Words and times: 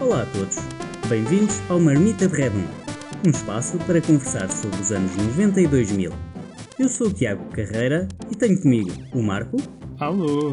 Olá 0.00 0.22
a 0.22 0.26
todos, 0.32 0.56
bem-vindos 1.10 1.60
ao 1.68 1.78
Marmita 1.78 2.26
de 2.26 2.34
Redon, 2.34 2.64
um 3.26 3.28
espaço 3.28 3.76
para 3.80 4.00
conversar 4.00 4.50
sobre 4.50 4.80
os 4.80 4.90
anos 4.90 5.14
90 5.14 5.60
e 5.60 5.66
2000. 5.66 6.10
Eu 6.78 6.88
sou 6.88 7.08
o 7.08 7.12
Tiago 7.12 7.44
Carreira 7.50 8.08
e 8.30 8.34
tenho 8.34 8.58
comigo 8.62 8.90
o 9.12 9.22
Marco, 9.22 9.58
Alô! 10.00 10.52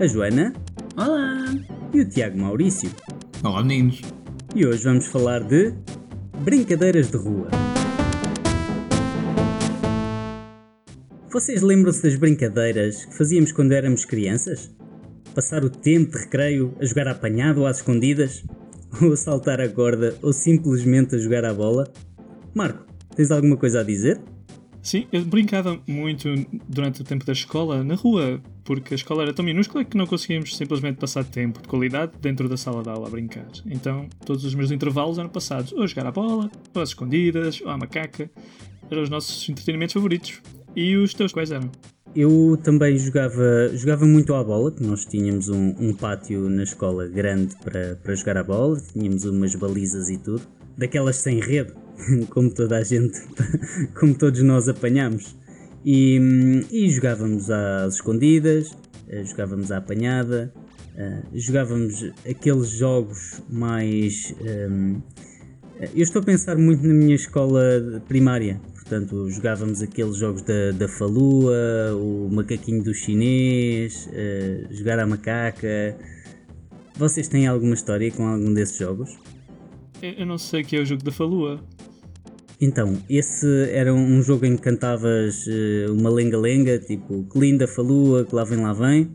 a 0.00 0.06
Joana 0.06 0.54
Olá! 0.96 1.52
e 1.92 2.00
o 2.00 2.08
Tiago 2.08 2.38
Maurício. 2.38 2.90
Olá 3.42 3.62
meninos. 3.62 4.00
E 4.54 4.64
hoje 4.64 4.84
vamos 4.84 5.06
falar 5.08 5.40
de 5.40 5.74
brincadeiras 6.38 7.10
de 7.10 7.18
rua. 7.18 7.48
Vocês 11.30 11.60
lembram-se 11.60 12.02
das 12.02 12.14
brincadeiras 12.16 13.04
que 13.04 13.14
fazíamos 13.14 13.52
quando 13.52 13.72
éramos 13.72 14.06
crianças? 14.06 14.74
Passar 15.34 15.64
o 15.64 15.70
tempo 15.70 16.12
de 16.12 16.18
recreio 16.18 16.76
a 16.80 16.84
jogar 16.84 17.08
apanhado 17.08 17.62
ou 17.62 17.66
às 17.66 17.78
escondidas? 17.78 18.44
Ou 19.02 19.12
a 19.12 19.16
saltar 19.16 19.60
a 19.60 19.68
corda 19.68 20.16
ou 20.22 20.32
simplesmente 20.32 21.16
a 21.16 21.18
jogar 21.18 21.44
à 21.44 21.52
bola? 21.52 21.92
Marco, 22.54 22.86
tens 23.16 23.32
alguma 23.32 23.56
coisa 23.56 23.80
a 23.80 23.82
dizer? 23.82 24.20
Sim, 24.80 25.08
eu 25.10 25.24
brincava 25.24 25.80
muito 25.84 26.28
durante 26.68 27.00
o 27.00 27.04
tempo 27.04 27.24
da 27.24 27.32
escola 27.32 27.82
na 27.82 27.96
rua, 27.96 28.40
porque 28.62 28.94
a 28.94 28.96
escola 28.96 29.24
era 29.24 29.32
tão 29.32 29.44
minúscula 29.44 29.84
que 29.84 29.96
não 29.96 30.06
conseguíamos 30.06 30.56
simplesmente 30.56 30.98
passar 30.98 31.24
tempo 31.24 31.60
de 31.60 31.66
qualidade 31.66 32.12
dentro 32.20 32.48
da 32.48 32.56
sala 32.56 32.84
de 32.84 32.88
aula 32.88 33.08
a 33.08 33.10
brincar. 33.10 33.48
Então, 33.66 34.08
todos 34.24 34.44
os 34.44 34.54
meus 34.54 34.70
intervalos 34.70 35.18
eram 35.18 35.28
passados 35.28 35.72
ou 35.72 35.82
a 35.82 35.86
jogar 35.88 36.06
à 36.06 36.12
bola, 36.12 36.48
ou 36.72 36.80
às 36.80 36.90
escondidas, 36.90 37.60
ou 37.62 37.70
à 37.70 37.76
macaca. 37.76 38.30
Eram 38.88 39.02
os 39.02 39.10
nossos 39.10 39.48
entretenimentos 39.48 39.94
favoritos. 39.94 40.40
E 40.76 40.96
os 40.96 41.14
teus 41.14 41.32
quais 41.32 41.52
eram? 41.52 41.70
Eu 42.16 42.58
também 42.62 42.96
jogava, 42.98 43.70
jogava 43.74 44.04
muito 44.06 44.34
à 44.34 44.42
bola, 44.42 44.72
nós 44.80 45.04
tínhamos 45.04 45.48
um, 45.48 45.74
um 45.78 45.92
pátio 45.92 46.48
na 46.48 46.62
escola 46.62 47.08
grande 47.08 47.56
para, 47.62 47.96
para 47.96 48.14
jogar 48.14 48.36
à 48.36 48.44
bola, 48.44 48.80
tínhamos 48.92 49.24
umas 49.24 49.54
balizas 49.54 50.08
e 50.08 50.18
tudo, 50.18 50.42
daquelas 50.76 51.16
sem 51.16 51.40
rede, 51.40 51.72
como 52.30 52.50
toda 52.50 52.78
a 52.78 52.84
gente, 52.84 53.20
como 53.98 54.14
todos 54.14 54.40
nós 54.42 54.68
apanhamos. 54.68 55.36
E, 55.84 56.18
e 56.70 56.88
jogávamos 56.88 57.50
às 57.50 57.94
escondidas, 57.94 58.76
eh, 59.08 59.24
jogávamos 59.24 59.70
à 59.70 59.78
apanhada, 59.78 60.52
eh, 60.96 61.22
jogávamos 61.34 62.10
aqueles 62.28 62.68
jogos 62.70 63.42
mais. 63.50 64.34
ehm, 64.44 64.96
eu 65.94 66.02
estou 66.02 66.22
a 66.22 66.24
pensar 66.24 66.56
muito 66.56 66.86
na 66.86 66.94
minha 66.94 67.14
escola 67.14 68.02
primária, 68.08 68.60
portanto, 68.94 69.28
jogávamos 69.28 69.82
aqueles 69.82 70.16
jogos 70.16 70.42
da, 70.42 70.70
da 70.72 70.88
falua, 70.88 71.52
o 71.96 72.28
macaquinho 72.30 72.82
do 72.82 72.94
chinês, 72.94 74.08
eh, 74.12 74.66
jogar 74.70 75.00
à 75.00 75.06
macaca. 75.06 75.96
Vocês 76.94 77.26
têm 77.26 77.48
alguma 77.48 77.74
história 77.74 78.08
com 78.12 78.24
algum 78.24 78.54
desses 78.54 78.78
jogos? 78.78 79.18
Eu 80.00 80.24
não 80.26 80.38
sei 80.38 80.62
o 80.62 80.64
que 80.64 80.76
é 80.76 80.80
o 80.80 80.86
jogo 80.86 81.02
da 81.02 81.10
falua. 81.10 81.60
Então, 82.60 82.96
esse 83.10 83.68
era 83.70 83.92
um 83.92 84.22
jogo 84.22 84.46
em 84.46 84.56
que 84.56 84.62
cantavas 84.62 85.44
eh, 85.48 85.86
uma 85.90 86.08
lenga-lenga, 86.08 86.78
tipo 86.78 87.24
que 87.24 87.38
linda 87.38 87.66
falua, 87.66 88.24
que 88.24 88.34
lá 88.34 88.44
vem, 88.44 88.60
lá 88.60 88.72
vem. 88.72 89.10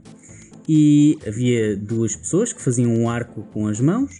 E 0.67 1.17
havia 1.25 1.77
duas 1.77 2.17
pessoas 2.17 2.51
que 2.51 2.61
faziam 2.61 2.91
um 2.91 3.09
arco 3.09 3.43
com 3.53 3.67
as 3.67 3.79
mãos 3.79 4.19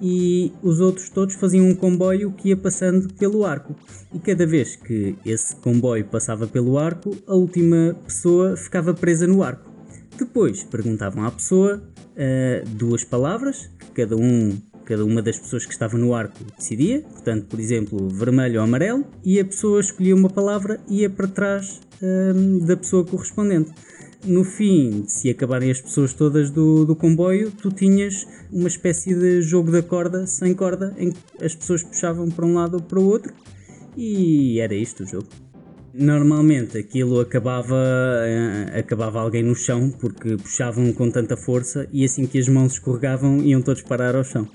e 0.00 0.52
os 0.62 0.80
outros 0.80 1.08
todos 1.08 1.34
faziam 1.34 1.66
um 1.66 1.74
comboio 1.74 2.32
que 2.32 2.48
ia 2.48 2.56
passando 2.56 3.12
pelo 3.14 3.44
arco. 3.44 3.74
E 4.12 4.18
cada 4.18 4.46
vez 4.46 4.76
que 4.76 5.16
esse 5.24 5.54
comboio 5.56 6.04
passava 6.04 6.46
pelo 6.46 6.78
arco, 6.78 7.16
a 7.26 7.34
última 7.34 7.96
pessoa 8.06 8.56
ficava 8.56 8.94
presa 8.94 9.26
no 9.26 9.42
arco. 9.42 9.70
Depois 10.18 10.64
perguntavam 10.64 11.24
à 11.24 11.30
pessoa 11.30 11.82
eh, 12.16 12.64
duas 12.66 13.04
palavras, 13.04 13.70
que 13.78 14.02
cada, 14.02 14.16
um, 14.16 14.58
cada 14.84 15.04
uma 15.04 15.22
das 15.22 15.38
pessoas 15.38 15.64
que 15.64 15.72
estava 15.72 15.96
no 15.96 16.12
arco 16.12 16.38
decidia, 16.56 17.02
portanto, 17.02 17.46
por 17.46 17.60
exemplo, 17.60 18.08
vermelho 18.08 18.58
ou 18.58 18.64
amarelo, 18.64 19.04
e 19.24 19.38
a 19.38 19.44
pessoa 19.44 19.80
escolhia 19.80 20.16
uma 20.16 20.28
palavra 20.28 20.80
e 20.88 21.02
ia 21.02 21.10
para 21.10 21.28
trás 21.28 21.80
ehm, 22.02 22.58
da 22.66 22.76
pessoa 22.76 23.04
correspondente. 23.04 23.72
No 24.24 24.42
fim, 24.42 25.04
se 25.06 25.30
acabarem 25.30 25.70
as 25.70 25.80
pessoas 25.80 26.12
todas 26.12 26.50
do, 26.50 26.84
do 26.84 26.96
comboio, 26.96 27.52
tu 27.52 27.70
tinhas 27.70 28.26
uma 28.52 28.66
espécie 28.66 29.14
de 29.14 29.40
jogo 29.42 29.70
da 29.70 29.82
corda 29.82 30.26
sem 30.26 30.54
corda 30.54 30.94
em 30.98 31.12
que 31.12 31.44
as 31.44 31.54
pessoas 31.54 31.82
puxavam 31.82 32.28
para 32.28 32.44
um 32.44 32.54
lado 32.54 32.74
ou 32.74 32.82
para 32.82 32.98
o 32.98 33.04
outro 33.04 33.32
e 33.96 34.58
era 34.60 34.74
isto 34.74 35.04
o 35.04 35.06
jogo. 35.06 35.28
Normalmente 35.94 36.78
aquilo 36.78 37.20
acabava, 37.20 37.76
eh, 38.24 38.78
acabava 38.78 39.20
alguém 39.20 39.42
no 39.42 39.54
chão 39.54 39.90
porque 39.90 40.36
puxavam 40.36 40.92
com 40.92 41.10
tanta 41.10 41.36
força 41.36 41.88
e 41.92 42.04
assim 42.04 42.26
que 42.26 42.38
as 42.38 42.48
mãos 42.48 42.72
escorregavam 42.74 43.42
iam 43.42 43.62
todos 43.62 43.82
parar 43.82 44.14
ao 44.14 44.24
chão. 44.24 44.48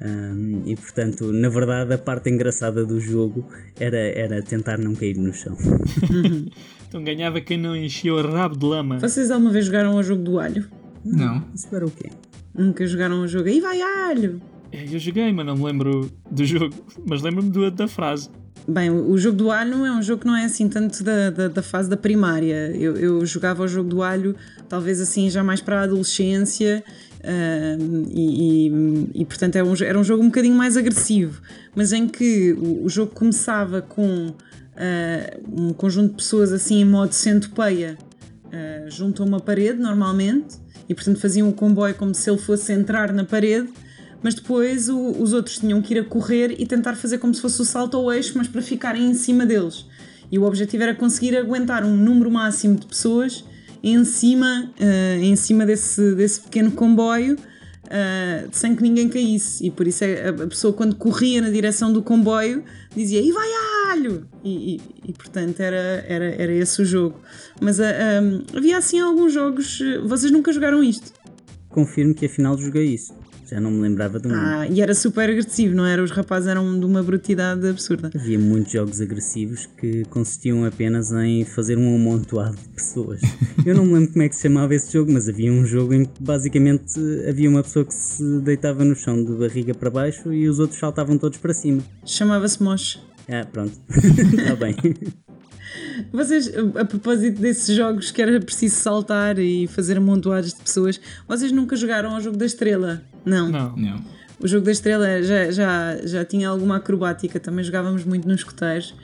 Ahm, 0.00 0.62
e 0.66 0.74
portanto, 0.74 1.32
na 1.32 1.48
verdade, 1.48 1.94
a 1.94 1.98
parte 1.98 2.28
engraçada 2.28 2.84
do 2.84 2.98
jogo 2.98 3.46
era, 3.78 3.98
era 3.98 4.42
tentar 4.42 4.78
não 4.78 4.94
cair 4.94 5.16
no 5.16 5.32
chão. 5.32 5.56
Então 6.92 7.02
ganhava 7.02 7.40
quem 7.40 7.56
não 7.56 7.74
enchia 7.74 8.12
o 8.12 8.20
rabo 8.20 8.54
de 8.54 8.66
lama. 8.66 8.98
Vocês 8.98 9.30
alguma 9.30 9.50
vez 9.50 9.64
jogaram 9.64 9.96
o 9.96 10.02
jogo 10.02 10.22
do 10.22 10.38
alho? 10.38 10.66
Não. 11.02 11.42
Isso 11.54 11.74
era 11.74 11.86
o 11.86 11.90
quê? 11.90 12.10
Nunca 12.54 12.86
jogaram 12.86 13.22
o 13.22 13.26
jogo 13.26 13.48
aí 13.48 13.62
vai 13.62 13.80
alho! 13.80 14.42
É, 14.70 14.84
Eu 14.94 14.98
joguei, 14.98 15.32
mas 15.32 15.46
não 15.46 15.56
me 15.56 15.64
lembro 15.64 16.10
do 16.30 16.44
jogo. 16.44 16.74
Mas 17.08 17.22
lembro-me 17.22 17.48
do- 17.48 17.70
da 17.70 17.88
frase. 17.88 18.28
Bem, 18.68 18.90
o 18.90 19.16
jogo 19.16 19.38
do 19.38 19.50
alho 19.50 19.86
é 19.86 19.90
um 19.90 20.02
jogo 20.02 20.20
que 20.20 20.26
não 20.26 20.36
é 20.36 20.44
assim 20.44 20.68
tanto 20.68 21.02
da, 21.02 21.30
da, 21.30 21.48
da 21.48 21.62
fase 21.62 21.88
da 21.88 21.96
primária. 21.96 22.70
Eu, 22.76 22.94
eu 22.98 23.24
jogava 23.24 23.62
o 23.62 23.66
jogo 23.68 23.88
do 23.88 24.02
alho, 24.02 24.36
talvez 24.68 25.00
assim, 25.00 25.30
já 25.30 25.42
mais 25.42 25.62
para 25.62 25.80
a 25.80 25.84
adolescência, 25.84 26.84
ahm, 27.24 28.04
e, 28.10 28.68
e- 28.68 29.10
e, 29.22 29.24
portanto 29.24 29.56
era 29.56 29.64
um, 29.66 29.72
jo- 29.72 29.84
era 29.86 29.98
um 29.98 30.04
jogo 30.04 30.22
um 30.22 30.26
bocadinho 30.26 30.54
mais 30.54 30.76
agressivo, 30.76 31.40
mas 31.74 31.90
em 31.90 32.06
que 32.06 32.52
o, 32.52 32.84
o 32.84 32.88
jogo 32.90 33.12
começava 33.14 33.80
com 33.80 34.34
ah, 34.76 35.36
um 35.50 35.72
conjunto 35.72 36.10
de 36.10 36.16
pessoas 36.16 36.52
assim 36.52 36.80
em 36.80 36.84
modo 36.84 37.12
centopeia 37.12 37.96
ah, 38.52 38.88
junto 38.88 39.22
a 39.22 39.26
uma 39.26 39.40
parede, 39.40 39.78
normalmente, 39.80 40.56
e 40.88 40.94
portanto 40.94 41.18
faziam 41.18 41.48
o 41.48 41.52
comboio 41.52 41.94
como 41.94 42.14
se 42.14 42.28
ele 42.30 42.38
fosse 42.38 42.72
entrar 42.72 43.12
na 43.12 43.24
parede 43.24 43.68
mas 44.24 44.34
depois 44.34 44.88
o- 44.88 45.20
os 45.20 45.32
outros 45.32 45.58
tinham 45.58 45.82
que 45.82 45.94
ir 45.94 45.98
a 45.98 46.04
correr 46.04 46.54
e 46.56 46.64
tentar 46.64 46.94
fazer 46.94 47.18
como 47.18 47.34
se 47.34 47.40
fosse 47.40 47.60
o 47.60 47.64
salto 47.64 47.96
ao 47.96 48.12
eixo, 48.12 48.34
mas 48.36 48.46
para 48.46 48.62
ficarem 48.62 49.10
em 49.10 49.14
cima 49.14 49.44
deles. 49.44 49.84
E 50.30 50.38
o 50.38 50.44
objetivo 50.44 50.84
era 50.84 50.94
conseguir 50.94 51.36
aguentar 51.36 51.84
um 51.84 51.96
número 51.96 52.30
máximo 52.30 52.76
de 52.76 52.86
pessoas 52.86 53.44
em 53.82 54.04
cima, 54.04 54.70
eh, 54.78 55.18
em 55.20 55.34
cima 55.34 55.66
desse, 55.66 56.14
desse 56.14 56.40
pequeno 56.40 56.70
comboio, 56.70 57.36
eh, 57.90 58.46
sem 58.52 58.74
que 58.76 58.82
ninguém 58.82 59.08
caísse. 59.08 59.66
E 59.66 59.70
por 59.70 59.86
isso 59.86 60.04
é- 60.04 60.28
a, 60.28 60.30
a 60.30 60.46
pessoa, 60.46 60.72
quando 60.72 60.96
corria 60.96 61.40
na 61.42 61.50
direção 61.50 61.92
do 61.92 62.02
comboio, 62.02 62.64
dizia: 62.94 63.20
E 63.20 63.30
vai 63.32 63.48
alho! 63.90 64.26
E, 64.44 64.76
e- 64.76 64.80
e, 65.08 65.12
portanto 65.12 65.60
era, 65.60 66.04
era, 66.08 66.24
era 66.24 66.52
esse 66.52 66.80
o 66.82 66.84
jogo. 66.84 67.20
Mas 67.60 67.80
ah, 67.80 67.84
ah, 67.90 68.56
havia 68.56 68.78
assim 68.78 69.00
alguns 69.00 69.32
jogos. 69.32 69.78
Vocês 70.06 70.30
nunca 70.32 70.52
jogaram 70.52 70.82
isto? 70.82 71.12
Confirmo 71.68 72.14
que 72.14 72.26
afinal 72.26 72.56
joguei 72.58 72.86
isso. 72.94 73.14
Já 73.52 73.60
não 73.60 73.70
me 73.70 73.82
lembrava 73.82 74.18
do 74.18 74.30
nome. 74.30 74.40
Ah, 74.42 74.66
e 74.66 74.80
era 74.80 74.94
super 74.94 75.28
agressivo, 75.28 75.74
não 75.74 75.84
era? 75.84 76.02
Os 76.02 76.10
rapazes 76.10 76.48
eram 76.48 76.80
de 76.80 76.86
uma 76.86 77.02
brutalidade 77.02 77.68
absurda. 77.68 78.10
Havia 78.14 78.38
muitos 78.38 78.72
jogos 78.72 78.98
agressivos 78.98 79.68
que 79.78 80.06
consistiam 80.06 80.64
apenas 80.64 81.12
em 81.12 81.44
fazer 81.44 81.76
um 81.76 81.94
amontoado 81.94 82.56
de 82.56 82.68
pessoas. 82.70 83.20
Eu 83.66 83.74
não 83.74 83.84
me 83.84 83.92
lembro 83.92 84.12
como 84.12 84.22
é 84.22 84.28
que 84.30 84.36
se 84.36 84.42
chamava 84.42 84.74
esse 84.74 84.90
jogo, 84.90 85.12
mas 85.12 85.28
havia 85.28 85.52
um 85.52 85.66
jogo 85.66 85.92
em 85.92 86.06
que 86.06 86.22
basicamente 86.22 86.98
havia 87.28 87.50
uma 87.50 87.62
pessoa 87.62 87.84
que 87.84 87.92
se 87.92 88.40
deitava 88.40 88.86
no 88.86 88.96
chão 88.96 89.22
de 89.22 89.32
barriga 89.32 89.74
para 89.74 89.90
baixo 89.90 90.32
e 90.32 90.48
os 90.48 90.58
outros 90.58 90.78
saltavam 90.80 91.18
todos 91.18 91.36
para 91.36 91.52
cima. 91.52 91.82
Chamava-se 92.06 92.62
Mosh. 92.62 93.04
Ah, 93.28 93.44
pronto. 93.44 93.78
Está 93.90 94.56
bem. 94.56 94.74
Vocês, 96.12 96.50
a 96.76 96.84
propósito 96.84 97.40
desses 97.40 97.74
jogos 97.74 98.10
que 98.10 98.20
era 98.20 98.40
preciso 98.40 98.76
saltar 98.76 99.38
e 99.38 99.66
fazer 99.66 99.96
amontoados 99.96 100.52
de 100.54 100.60
pessoas, 100.60 101.00
vocês 101.26 101.52
nunca 101.52 101.76
jogaram 101.76 102.14
ao 102.14 102.20
jogo 102.20 102.36
da 102.36 102.46
estrela? 102.46 103.02
Não. 103.24 103.48
Não. 103.50 103.76
Não. 103.76 104.04
O 104.40 104.48
jogo 104.48 104.64
da 104.64 104.72
estrela 104.72 105.22
já, 105.22 105.50
já, 105.50 105.96
já 106.04 106.24
tinha 106.24 106.48
alguma 106.48 106.76
acrobática, 106.76 107.38
também 107.38 107.64
jogávamos 107.64 108.04
muito 108.04 108.26
nos 108.26 108.40
escoteiros. 108.40 108.94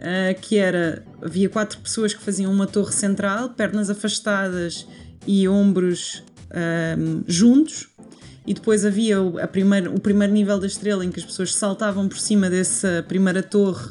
ah, 0.00 0.34
que 0.34 0.56
era, 0.56 1.04
havia 1.22 1.48
quatro 1.48 1.78
pessoas 1.80 2.14
que 2.14 2.22
faziam 2.22 2.52
uma 2.52 2.66
torre 2.66 2.92
central, 2.92 3.50
pernas 3.50 3.90
afastadas 3.90 4.86
e 5.26 5.46
ombros 5.48 6.22
ahm, 6.50 7.22
juntos, 7.26 7.88
e 8.46 8.54
depois 8.54 8.84
havia 8.84 9.20
o, 9.20 9.38
a 9.38 9.46
primeiro, 9.46 9.94
o 9.94 10.00
primeiro 10.00 10.32
nível 10.32 10.58
da 10.58 10.66
estrela 10.66 11.04
em 11.04 11.10
que 11.10 11.18
as 11.18 11.26
pessoas 11.26 11.54
saltavam 11.54 12.08
por 12.08 12.18
cima 12.18 12.48
dessa 12.48 13.04
primeira 13.06 13.42
torre 13.42 13.90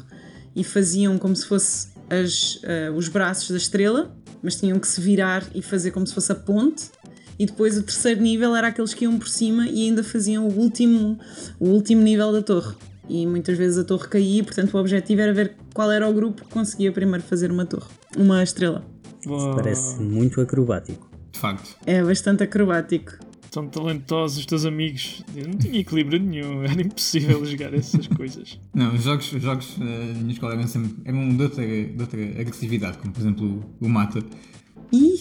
e 0.54 0.64
faziam 0.64 1.18
como 1.18 1.36
se 1.36 1.46
fosse 1.46 1.88
as, 2.10 2.60
ah, 2.64 2.92
os 2.92 3.08
braços 3.08 3.50
da 3.50 3.56
estrela, 3.56 4.14
mas 4.42 4.56
tinham 4.56 4.78
que 4.78 4.86
se 4.86 5.00
virar 5.00 5.44
e 5.54 5.62
fazer 5.62 5.90
como 5.90 6.06
se 6.06 6.14
fosse 6.14 6.32
a 6.32 6.34
ponte. 6.34 6.90
E 7.38 7.44
depois 7.44 7.76
o 7.76 7.82
terceiro 7.82 8.22
nível 8.22 8.56
era 8.56 8.68
aqueles 8.68 8.94
que 8.94 9.04
iam 9.04 9.18
por 9.18 9.28
cima 9.28 9.66
e 9.66 9.82
ainda 9.82 10.02
faziam 10.02 10.46
o 10.48 10.58
último, 10.58 11.18
o 11.60 11.68
último 11.68 12.02
nível 12.02 12.32
da 12.32 12.40
torre. 12.40 12.74
E 13.08 13.26
muitas 13.26 13.56
vezes 13.58 13.78
a 13.78 13.84
torre 13.84 14.08
caía, 14.08 14.42
portanto 14.42 14.74
o 14.74 14.78
objetivo 14.78 15.20
era 15.20 15.32
ver 15.32 15.54
qual 15.74 15.92
era 15.92 16.08
o 16.08 16.12
grupo 16.12 16.44
que 16.44 16.50
conseguia 16.50 16.90
primeiro 16.90 17.22
fazer 17.22 17.50
uma 17.50 17.66
torre, 17.66 17.88
uma 18.16 18.42
estrela. 18.42 18.84
Uau. 19.26 19.54
Parece 19.54 20.00
muito 20.00 20.40
acrobático. 20.40 21.10
de 21.30 21.38
facto. 21.38 21.76
É 21.84 22.02
bastante 22.02 22.42
acrobático. 22.42 23.12
Tão 23.56 23.68
talentosos 23.68 24.40
os 24.40 24.44
teus 24.44 24.66
amigos. 24.66 25.24
Eu 25.34 25.48
não 25.48 25.56
tinha 25.56 25.80
equilíbrio 25.80 26.20
nenhum, 26.20 26.60
era 26.68 26.78
impossível 26.78 27.42
jogar 27.42 27.72
essas 27.72 28.06
coisas. 28.06 28.60
Não, 28.74 28.94
os 28.94 29.02
jogos, 29.02 29.32
os 29.32 29.40
jogos 29.40 29.78
uh, 29.78 29.80
na 29.80 30.20
minha 30.20 30.32
escola 30.34 30.52
eram 30.52 30.66
sempre 30.66 30.94
eram 31.06 31.34
de 31.34 31.42
outra, 31.42 31.64
de 31.66 31.96
outra 31.98 32.20
agressividade, 32.38 32.98
como 32.98 33.14
por 33.14 33.20
exemplo 33.20 33.64
o 33.80 33.88
Mata. 33.88 34.22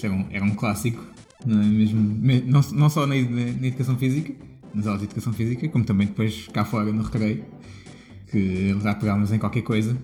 Era 0.03 0.13
um, 0.13 0.25
era 0.29 0.43
um 0.43 0.53
clássico, 0.53 1.01
não, 1.45 1.61
é 1.61 1.65
mesmo, 1.65 2.19
não, 2.45 2.59
não 2.73 2.89
só 2.89 3.07
na, 3.07 3.15
na, 3.15 3.67
educação 3.67 3.97
física, 3.97 4.33
nas 4.73 4.85
aulas 4.85 4.99
de 4.99 5.05
educação 5.05 5.31
física, 5.31 5.69
como 5.69 5.85
também 5.85 6.07
depois 6.07 6.49
cá 6.51 6.65
fora 6.65 6.91
no 6.91 7.03
recreio, 7.03 7.45
que 8.29 8.77
já 8.83 8.95
pegámos 8.95 9.31
em 9.31 9.39
qualquer 9.39 9.61
coisa. 9.61 9.95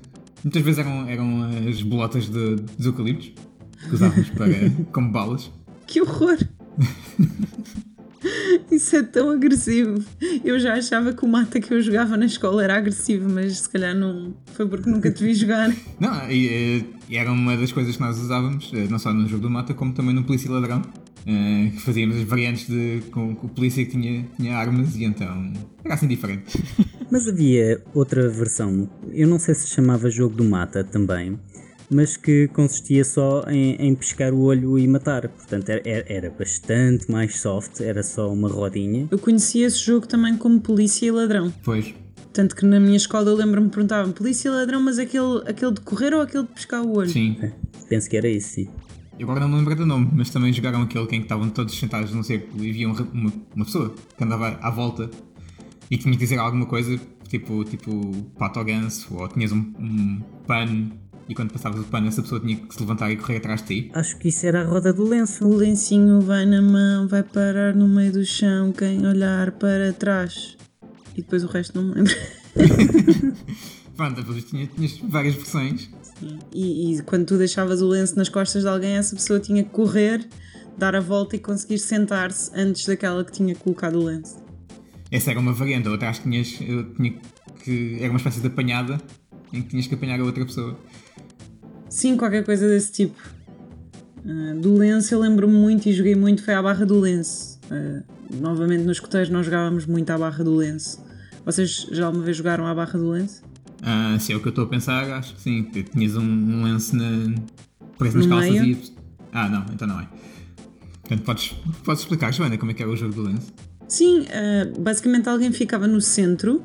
Muitas 0.41 0.61
vezes 0.61 0.79
eram, 0.79 1.05
eram 1.05 1.49
as 1.69 1.81
bolotas 1.81 2.29
de, 2.29 2.55
dos 2.55 2.85
eucaliptos 2.85 3.33
que 3.89 3.93
usávamos 3.93 4.29
para, 4.29 4.53
como 4.93 5.11
balas. 5.11 5.51
Que 5.85 5.99
horror! 5.99 6.37
Isso 8.71 8.95
é 8.95 9.03
tão 9.03 9.29
agressivo. 9.31 10.01
Eu 10.43 10.57
já 10.57 10.75
achava 10.75 11.13
que 11.13 11.25
o 11.25 11.27
mata 11.27 11.59
que 11.59 11.73
eu 11.73 11.81
jogava 11.81 12.15
na 12.15 12.25
escola 12.25 12.63
era 12.63 12.77
agressivo, 12.77 13.29
mas 13.29 13.59
se 13.59 13.69
calhar 13.69 13.93
não 13.93 14.33
foi 14.53 14.65
porque 14.67 14.89
nunca 14.89 15.11
te 15.11 15.23
vi 15.23 15.33
jogar. 15.33 15.75
Não, 15.99 16.29
e, 16.31 16.85
e 17.09 17.17
era 17.17 17.31
uma 17.31 17.57
das 17.57 17.71
coisas 17.71 17.95
que 17.95 18.01
nós 18.01 18.17
usávamos, 18.17 18.71
eh, 18.73 18.87
não 18.89 18.97
só 18.97 19.13
no 19.13 19.27
jogo 19.27 19.43
do 19.43 19.49
mata, 19.49 19.73
como 19.73 19.93
também 19.93 20.15
no 20.15 20.23
Polícia 20.23 20.47
e 20.47 20.51
Ladrão. 20.51 20.81
Uh, 21.21 21.69
que 21.69 21.79
fazíamos 21.81 22.15
as 22.15 22.23
variantes 22.23 22.67
de, 22.67 23.03
com, 23.11 23.35
com 23.35 23.45
o 23.45 23.49
polícia 23.51 23.85
que 23.85 23.91
tinha, 23.91 24.25
tinha 24.35 24.57
armas 24.57 24.95
e 24.95 25.03
então 25.03 25.53
era 25.85 25.93
assim 25.93 26.07
diferente. 26.07 26.57
Mas 27.11 27.27
havia 27.27 27.79
outra 27.93 28.27
versão, 28.27 28.89
eu 29.13 29.27
não 29.27 29.37
sei 29.37 29.53
se 29.53 29.67
chamava 29.67 30.09
jogo 30.09 30.35
do 30.35 30.43
mata 30.43 30.83
também, 30.83 31.37
mas 31.91 32.15
que 32.15 32.47
consistia 32.47 33.03
só 33.03 33.43
em, 33.49 33.75
em 33.75 33.93
pescar 33.93 34.33
o 34.33 34.43
olho 34.43 34.79
e 34.79 34.87
matar. 34.87 35.27
Portanto, 35.27 35.69
era, 35.69 36.05
era, 36.07 36.29
bastante 36.29 37.11
mais 37.11 37.39
soft, 37.39 37.81
era 37.81 38.01
só 38.01 38.31
uma 38.31 38.47
rodinha. 38.47 39.07
Eu 39.11 39.19
conhecia 39.19 39.67
esse 39.67 39.79
jogo 39.79 40.07
também 40.07 40.37
como 40.37 40.59
Polícia 40.61 41.05
e 41.05 41.11
Ladrão. 41.11 41.53
Pois. 41.63 41.93
Tanto 42.31 42.55
que 42.55 42.65
na 42.65 42.79
minha 42.79 42.95
escola 42.95 43.29
eu 43.29 43.35
lembro-me 43.35 43.69
perguntavam 43.69 44.13
Polícia 44.13 44.47
e 44.47 44.51
Ladrão, 44.51 44.81
mas 44.81 44.97
aquele, 44.97 45.43
aquele 45.45 45.73
de 45.73 45.81
correr 45.81 46.13
ou 46.13 46.21
aquele 46.21 46.43
de 46.43 46.53
pescar 46.53 46.81
o 46.81 46.95
olho? 46.95 47.09
Sim. 47.09 47.35
É, 47.41 47.51
penso 47.89 48.09
que 48.09 48.15
era 48.15 48.29
isso, 48.29 48.55
sim. 48.55 48.69
Eu 49.19 49.29
agora 49.29 49.41
não 49.41 49.49
me 49.49 49.57
lembro 49.57 49.75
do 49.75 49.85
nome, 49.85 50.09
mas 50.13 50.29
também 50.29 50.53
jogaram 50.53 50.81
aquele 50.81 51.03
em 51.03 51.07
que 51.07 51.17
estavam 51.17 51.49
todos 51.49 51.77
sentados 51.77 52.13
num 52.13 52.23
círculo 52.23 52.63
e 52.63 52.69
havia 52.69 52.87
uma, 52.87 53.33
uma 53.53 53.65
pessoa 53.65 53.93
que 54.17 54.23
andava 54.23 54.57
à 54.61 54.69
volta 54.69 55.11
e 55.91 55.97
tinha 55.97 56.13
que 56.13 56.19
dizer 56.19 56.39
alguma 56.39 56.65
coisa, 56.65 56.97
tipo, 57.27 57.65
tipo 57.65 57.91
pato 58.39 58.59
ou 58.59 58.65
ganso, 58.65 59.13
ou 59.13 59.27
tinhas 59.27 59.51
um, 59.51 59.59
um 59.77 60.21
pano 60.47 60.89
e 61.27 61.35
quando 61.35 61.51
passavas 61.51 61.81
o 61.81 61.83
pano, 61.85 62.07
essa 62.07 62.21
pessoa 62.21 62.41
tinha 62.41 62.55
que 62.55 62.73
se 62.73 62.79
levantar 62.79 63.11
e 63.11 63.17
correr 63.17 63.37
atrás 63.37 63.61
de 63.61 63.67
ti. 63.67 63.91
Acho 63.93 64.17
que 64.17 64.27
isso 64.29 64.45
era 64.45 64.61
a 64.61 64.65
roda 64.65 64.91
do 64.91 65.03
lenço. 65.03 65.47
O 65.47 65.55
lencinho 65.55 66.21
vai 66.21 66.45
na 66.45 66.61
mão, 66.61 67.07
vai 67.07 67.23
parar 67.23 67.73
no 67.75 67.87
meio 67.87 68.11
do 68.11 68.25
chão, 68.25 68.71
quem 68.71 69.05
olhar 69.05 69.51
para 69.51 69.93
trás. 69.93 70.57
E 71.15 71.21
depois 71.21 71.43
o 71.43 71.47
resto 71.47 71.79
não 71.79 71.89
me 71.89 71.95
lembro. 71.95 72.13
Pronto, 73.95 74.15
depois 74.15 74.43
tinha, 74.43 74.67
tinhas 74.67 74.97
várias 74.99 75.35
versões. 75.35 75.89
E, 76.53 76.95
e, 76.95 77.01
quando 77.03 77.25
tu 77.25 77.37
deixavas 77.37 77.81
o 77.81 77.87
lenço 77.87 78.15
nas 78.15 78.29
costas 78.29 78.63
de 78.63 78.67
alguém, 78.67 78.97
essa 78.97 79.15
pessoa 79.15 79.39
tinha 79.39 79.63
que 79.63 79.69
correr, 79.69 80.27
dar 80.77 80.95
a 80.95 80.99
volta 80.99 81.35
e 81.35 81.39
conseguir 81.39 81.79
sentar-se 81.79 82.51
antes 82.53 82.85
daquela 82.85 83.23
que 83.23 83.31
tinha 83.31 83.55
colocado 83.55 83.95
o 83.95 84.03
lenço. 84.03 84.37
Essa 85.09 85.31
era 85.31 85.39
uma 85.39 85.53
variante, 85.53 85.87
outra 85.87 86.09
acho 86.09 86.21
que 86.21 86.29
tinhas, 86.29 86.47
tinha 86.47 87.15
que. 87.63 87.97
Era 87.99 88.09
uma 88.09 88.17
espécie 88.17 88.39
de 88.39 88.47
apanhada 88.47 89.01
em 89.53 89.61
que 89.61 89.69
tinhas 89.69 89.87
que 89.87 89.95
apanhar 89.95 90.19
a 90.19 90.23
outra 90.23 90.45
pessoa. 90.45 90.77
Sim, 91.89 92.15
qualquer 92.17 92.43
coisa 92.43 92.67
desse 92.67 92.91
tipo. 92.91 93.19
Uh, 94.25 94.59
do 94.59 94.75
lenço 94.75 95.13
eu 95.13 95.19
lembro-me 95.19 95.53
muito 95.53 95.89
e 95.89 95.93
joguei 95.93 96.15
muito, 96.15 96.43
foi 96.43 96.53
à 96.53 96.61
barra 96.61 96.85
do 96.85 96.99
lenço. 96.99 97.59
Uh, 97.65 98.03
novamente 98.39 98.83
nos 98.83 98.99
coteiros 98.99 99.29
nós 99.29 99.45
jogávamos 99.45 99.85
muito 99.85 100.09
à 100.09 100.17
barra 100.17 100.43
do 100.43 100.55
lenço. 100.55 101.03
Vocês 101.45 101.87
já 101.91 102.05
alguma 102.05 102.23
vez 102.23 102.37
jogaram 102.37 102.65
à 102.65 102.73
barra 102.73 102.97
do 102.97 103.09
lenço? 103.09 103.43
Ah, 103.81 104.15
se 104.19 104.31
é 104.31 104.35
o 104.35 104.39
que 104.39 104.47
eu 104.47 104.51
estou 104.51 104.65
a 104.65 104.67
pensar, 104.67 105.11
acho 105.11 105.35
que 105.35 105.41
sim. 105.41 105.63
Tinhas 105.63 106.15
um, 106.15 106.21
um 106.21 106.63
lenço 106.63 106.95
na, 106.95 107.33
preso 107.97 108.17
nas 108.17 108.27
calças 108.27 108.51
meio? 108.51 108.65
e. 108.65 108.93
Ah, 109.31 109.49
não, 109.49 109.65
então 109.73 109.87
não 109.87 109.99
é. 109.99 110.07
Portanto, 111.01 111.23
podes, 111.23 111.55
podes 111.83 112.03
explicar, 112.03 112.31
Joana, 112.31 112.57
como 112.57 112.71
é 112.71 112.73
que 112.73 112.83
era 112.83 112.91
o 112.91 112.95
jogo 112.95 113.13
do 113.13 113.23
lenço? 113.23 113.51
Sim, 113.87 114.21
uh, 114.21 114.79
basicamente 114.79 115.27
alguém 115.27 115.51
ficava 115.51 115.87
no 115.87 115.99
centro 115.99 116.63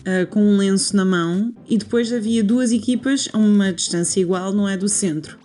uh, 0.00 0.26
com 0.28 0.42
um 0.42 0.56
lenço 0.56 0.96
na 0.96 1.04
mão 1.04 1.54
e 1.68 1.76
depois 1.76 2.12
havia 2.12 2.42
duas 2.42 2.72
equipas 2.72 3.28
a 3.32 3.38
uma 3.38 3.72
distância 3.72 4.20
igual, 4.20 4.52
não 4.52 4.68
é? 4.68 4.76
Do 4.76 4.88
centro. 4.88 5.38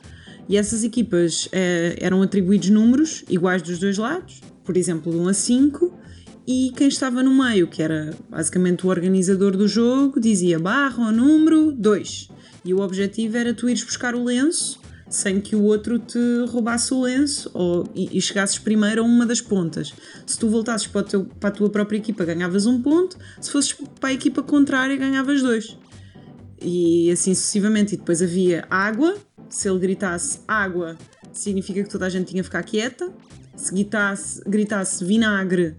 E 0.48 0.58
essas 0.58 0.84
equipas 0.84 1.46
uh, 1.48 1.50
eram 1.98 2.22
atribuídos 2.22 2.70
números 2.70 3.24
iguais 3.30 3.62
dos 3.62 3.80
dois 3.80 3.98
lados, 3.98 4.42
por 4.64 4.78
exemplo, 4.78 5.12
de 5.12 5.18
1 5.18 5.28
a 5.28 5.34
5, 5.34 5.94
e 6.46 6.74
quem 6.76 6.90
estava 6.90 7.24
no 7.24 7.34
meio, 7.34 7.68
que 7.68 7.82
era 7.82 8.14
basicamente 8.30 8.86
o 8.86 8.90
organizador 8.90 9.56
do 9.56 9.68
jogo, 9.68 10.20
dizia 10.20 10.60
barra 10.60 11.06
ou 11.06 11.12
número 11.12 11.72
2. 11.72 12.30
E 12.66 12.74
o 12.74 12.82
objetivo 12.82 13.38
era 13.38 13.54
tu 13.54 13.70
ires 13.70 13.84
buscar 13.84 14.14
o 14.14 14.24
lenço 14.24 14.83
sem 15.14 15.40
que 15.40 15.56
o 15.56 15.62
outro 15.62 16.00
te 16.00 16.18
roubasse 16.48 16.92
o 16.92 17.04
lenço 17.04 17.52
ou, 17.54 17.88
e, 17.94 18.18
e 18.18 18.20
chegasses 18.20 18.58
primeiro 18.58 19.04
a 19.04 19.06
uma 19.06 19.28
das 19.28 19.40
pontas. 19.40 19.94
Se 20.26 20.40
tu 20.40 20.50
voltasses 20.50 20.88
para, 20.88 21.04
teu, 21.04 21.26
para, 21.40 21.50
a 21.50 21.52
tua 21.52 21.70
própria 21.70 21.98
equipa, 21.98 22.26
ganhavas 22.26 22.66
um 22.66 22.82
ponto, 22.82 23.16
se 23.40 23.52
fosses 23.52 23.74
para 24.00 24.10
a 24.10 24.14
equipa 24.14 24.42
contrária, 24.42 24.98
ganhavas 24.98 25.44
dois. 25.44 25.78
E 26.60 27.12
assim 27.12 27.36
sucessivamente. 27.36 27.94
E 27.94 27.98
depois 27.98 28.24
havia 28.24 28.66
água, 28.72 29.16
se 29.48 29.70
ele 29.70 29.78
gritasse 29.78 30.40
água, 30.48 30.98
significa 31.32 31.84
que 31.84 31.90
toda 31.90 32.08
a 32.08 32.10
gente 32.10 32.30
tinha 32.30 32.42
que 32.42 32.48
ficar 32.48 32.64
quieta. 32.64 33.14
Se 33.56 33.72
gritasse, 33.72 34.42
gritasse 34.48 35.06
vinagre, 35.06 35.76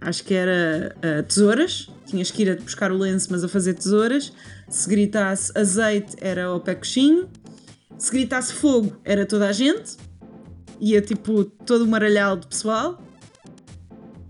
acho 0.00 0.22
que 0.22 0.32
era 0.32 0.94
uh, 0.98 1.24
tesouras, 1.24 1.90
tinhas 2.06 2.30
que 2.30 2.42
ir 2.42 2.52
a 2.52 2.54
buscar 2.54 2.92
o 2.92 2.96
lenço, 2.96 3.26
mas 3.32 3.42
a 3.42 3.48
fazer 3.48 3.74
tesouras. 3.74 4.32
Se 4.68 4.88
gritasse 4.88 5.50
azeite, 5.56 6.14
era 6.20 6.54
o 6.54 6.60
pé 6.60 6.76
coxinho 6.76 7.28
se 7.98 8.10
gritasse 8.10 8.52
fogo, 8.52 8.96
era 9.04 9.24
toda 9.24 9.48
a 9.48 9.52
gente, 9.52 9.96
ia 10.80 11.00
tipo 11.00 11.44
todo 11.44 11.82
o 11.82 11.88
maralhal 11.88 12.36
de 12.36 12.46
pessoal. 12.46 13.02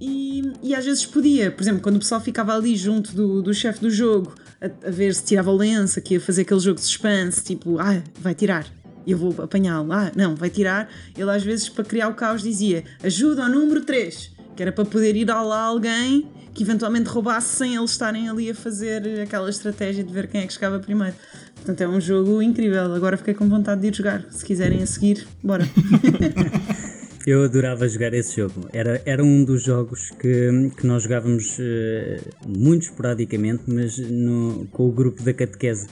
E, 0.00 0.52
e 0.62 0.74
às 0.74 0.84
vezes 0.84 1.06
podia, 1.06 1.50
por 1.50 1.62
exemplo, 1.62 1.80
quando 1.80 1.96
o 1.96 1.98
pessoal 1.98 2.20
ficava 2.20 2.54
ali 2.54 2.76
junto 2.76 3.14
do, 3.14 3.42
do 3.42 3.54
chefe 3.54 3.80
do 3.80 3.90
jogo 3.90 4.34
a, 4.60 4.66
a, 4.88 4.90
ver 4.90 5.14
se 5.14 5.24
tirava 5.24 5.50
o 5.50 5.56
lenço, 5.56 6.00
que 6.02 6.14
ia 6.14 6.20
fazer 6.20 6.42
aquele 6.42 6.60
jogo 6.60 6.76
de 6.76 6.84
suspense, 6.84 7.42
tipo, 7.42 7.78
ah, 7.78 8.02
vai 8.20 8.34
tirar, 8.34 8.66
eu 9.06 9.16
vou 9.16 9.34
apanhá-lo, 9.42 9.90
ah, 9.92 10.12
não, 10.14 10.34
vai 10.34 10.50
tirar. 10.50 10.90
Ele 11.16 11.30
às 11.30 11.42
vezes, 11.42 11.68
para 11.68 11.84
criar 11.84 12.08
o 12.08 12.14
caos, 12.14 12.42
dizia 12.42 12.84
ajuda 13.02 13.44
ao 13.44 13.50
número 13.50 13.82
3, 13.82 14.32
que 14.56 14.62
era 14.62 14.72
para 14.72 14.84
poder 14.84 15.14
ir 15.14 15.26
lá 15.26 15.64
alguém 15.64 16.26
que 16.56 16.62
eventualmente 16.62 17.10
roubasse 17.10 17.56
sem 17.56 17.76
eles 17.76 17.90
estarem 17.90 18.30
ali 18.30 18.50
a 18.50 18.54
fazer 18.54 19.20
aquela 19.20 19.50
estratégia 19.50 20.02
de 20.02 20.10
ver 20.10 20.26
quem 20.26 20.40
é 20.40 20.46
que 20.46 20.54
chegava 20.54 20.78
primeiro. 20.78 21.14
Portanto, 21.54 21.80
é 21.82 21.86
um 21.88 22.00
jogo 22.00 22.40
incrível. 22.40 22.94
Agora 22.94 23.18
fiquei 23.18 23.34
com 23.34 23.46
vontade 23.46 23.82
de 23.82 23.88
ir 23.88 23.94
jogar. 23.94 24.24
Se 24.30 24.42
quiserem 24.42 24.82
a 24.82 24.86
seguir, 24.86 25.26
bora. 25.42 25.64
Eu 27.26 27.42
adorava 27.42 27.86
jogar 27.88 28.14
esse 28.14 28.36
jogo. 28.36 28.68
Era, 28.72 29.02
era 29.04 29.22
um 29.22 29.44
dos 29.44 29.64
jogos 29.64 30.10
que, 30.10 30.70
que 30.76 30.86
nós 30.86 31.02
jogávamos 31.02 31.58
uh, 31.58 32.48
muito 32.48 32.84
esporadicamente, 32.84 33.64
mas 33.66 33.98
no, 33.98 34.66
com 34.70 34.88
o 34.88 34.92
grupo 34.92 35.22
da 35.22 35.34
catequese. 35.34 35.88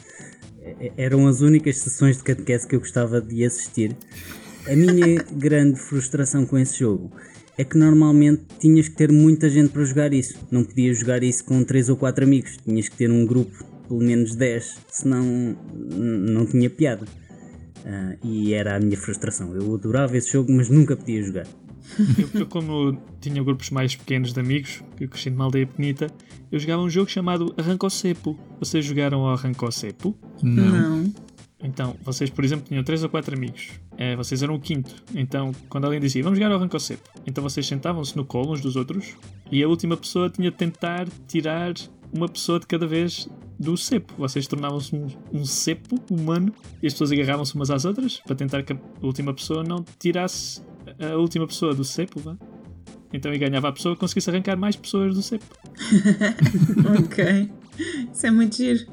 Eram 0.97 1.26
as 1.26 1.40
únicas 1.40 1.78
sessões 1.78 2.16
de 2.16 2.23
catequese 2.23 2.66
que 2.66 2.76
eu 2.76 2.80
gostava 2.80 3.21
de 3.21 3.44
assistir. 3.44 3.97
A 4.66 4.76
minha 4.76 5.23
grande 5.33 5.78
frustração 5.78 6.47
com 6.47 6.56
esse 6.56 6.78
jogo 6.78 7.12
é 7.56 7.64
que 7.64 7.76
normalmente 7.76 8.42
tinhas 8.58 8.88
que 8.88 8.96
ter 8.96 9.12
muita 9.12 9.49
gente 9.49 9.70
para 9.70 9.84
jogar 9.84 10.12
isso. 10.12 10.38
Não 10.50 10.64
podias 10.64 10.99
jogar 10.99 11.23
isso 11.23 11.44
com 11.44 11.62
3 11.62 11.88
ou 11.88 11.96
4 11.96 12.25
amigos. 12.25 12.56
Tinhas 12.64 12.88
que 12.88 12.96
ter 12.96 13.11
um 13.11 13.25
grupo 13.25 13.64
pelo 13.88 14.00
menos 14.00 14.34
10, 14.34 14.78
senão 14.88 15.56
não 15.75 16.46
tinha 16.46 16.68
piada. 16.68 17.06
Uh, 17.84 18.26
e 18.26 18.54
era 18.54 18.76
a 18.76 18.80
minha 18.80 18.96
frustração. 18.96 19.54
Eu 19.54 19.75
adorava 19.75 20.16
esse 20.16 20.32
jogo, 20.32 20.50
mas 20.52 20.68
nunca 20.68 20.96
podia 20.96 21.23
jogar. 21.23 21.46
Eu, 22.32 22.40
eu, 22.40 22.46
como 22.46 22.99
tinha 23.20 23.44
grupos 23.44 23.68
mais 23.68 23.94
pequenos 23.94 24.32
de 24.32 24.40
amigos, 24.40 24.82
que 24.96 25.04
eu 25.04 25.08
cresci 25.08 25.28
numa 25.28 25.44
aldeia 25.44 25.66
pequenita, 25.66 26.06
eu 26.50 26.58
jogava 26.58 26.80
um 26.80 26.88
jogo 26.88 27.11
chamado 27.11 27.54
Arrancou 27.58 27.90
Cepo. 27.90 28.38
Vocês 28.58 28.82
jogaram 28.82 29.20
ao 29.20 29.34
Arrancou 29.34 29.70
Cepo? 29.70 30.16
Não. 30.42 30.64
não. 30.64 31.14
Então, 31.64 31.97
vocês, 32.02 32.28
por 32.28 32.44
exemplo, 32.44 32.66
tinham 32.68 32.85
3 32.85 33.04
ou 33.04 33.09
4 33.09 33.35
amigos. 33.35 33.71
É, 33.97 34.14
vocês 34.14 34.42
eram 34.42 34.54
o 34.54 34.61
quinto. 34.61 34.94
Então, 35.14 35.50
quando 35.71 35.87
alguém 35.87 35.99
dizia, 35.99 36.23
vamos 36.23 36.38
jogar 36.38 36.52
ao 36.52 36.59
Arrancou 36.59 36.78
Cepo, 36.78 37.09
então 37.26 37.42
vocês 37.42 37.66
sentavam-se 37.66 38.14
no 38.14 38.25
colo 38.25 38.52
uns 38.52 38.61
dos 38.61 38.76
outros 38.76 39.14
e 39.50 39.62
a 39.62 39.68
última 39.68 39.97
pessoa 39.97 40.28
tinha 40.28 40.50
de 40.50 40.56
tentar 40.56 41.09
tirar 41.26 41.73
uma 42.12 42.28
pessoa 42.28 42.61
de 42.61 42.66
cada 42.66 42.87
vez 42.87 43.28
do 43.59 43.76
cepo. 43.76 44.12
Vocês 44.18 44.47
tornavam-se 44.47 44.94
um, 44.94 45.06
um, 45.33 45.44
cepo 45.44 45.99
humano 46.11 46.52
e 46.83 46.87
as 46.87 46.92
pessoas 46.92 47.12
agarravam-se 47.12 47.54
umas 47.54 47.71
às 47.71 47.85
outras 47.85 48.18
para 48.18 48.37
tentar 48.37 48.62
que 48.62 48.73
a 48.73 48.78
última 49.02 49.33
pessoa 49.33 49.64
não 49.64 49.85
tirasse 49.99 50.62
a 51.00 51.16
última 51.16 51.47
pessoa 51.47 51.75
do 51.75 51.85
cepo, 51.85 52.21
vá. 52.21 52.37
Então 53.12 53.33
e 53.33 53.38
ganhava 53.38 53.68
a 53.68 53.73
pessoa 53.73 53.94
que 53.94 54.00
conseguisse 54.00 54.28
arrancar 54.28 54.56
mais 54.56 54.76
pessoas 54.76 55.14
do 55.14 55.23
cepo. 55.23 55.47
ok. 57.04 57.50
Isso 58.12 58.26
é 58.26 58.30
muito 58.30 58.56
giro. 58.56 58.87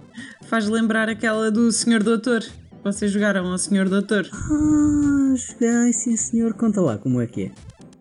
Faz 0.43 0.67
lembrar 0.67 1.09
aquela 1.09 1.51
do 1.51 1.71
Senhor 1.71 2.01
Doutor. 2.01 2.43
Vocês 2.83 3.11
jogaram 3.11 3.45
ao 3.45 3.59
Senhor 3.59 3.87
Doutor? 3.87 4.27
Ah, 4.33 5.35
joguei, 5.35 5.93
sim 5.93 6.17
senhor. 6.17 6.55
Conta 6.55 6.81
lá 6.81 6.97
como 6.97 7.21
é 7.21 7.27
que 7.27 7.43
é. 7.43 7.51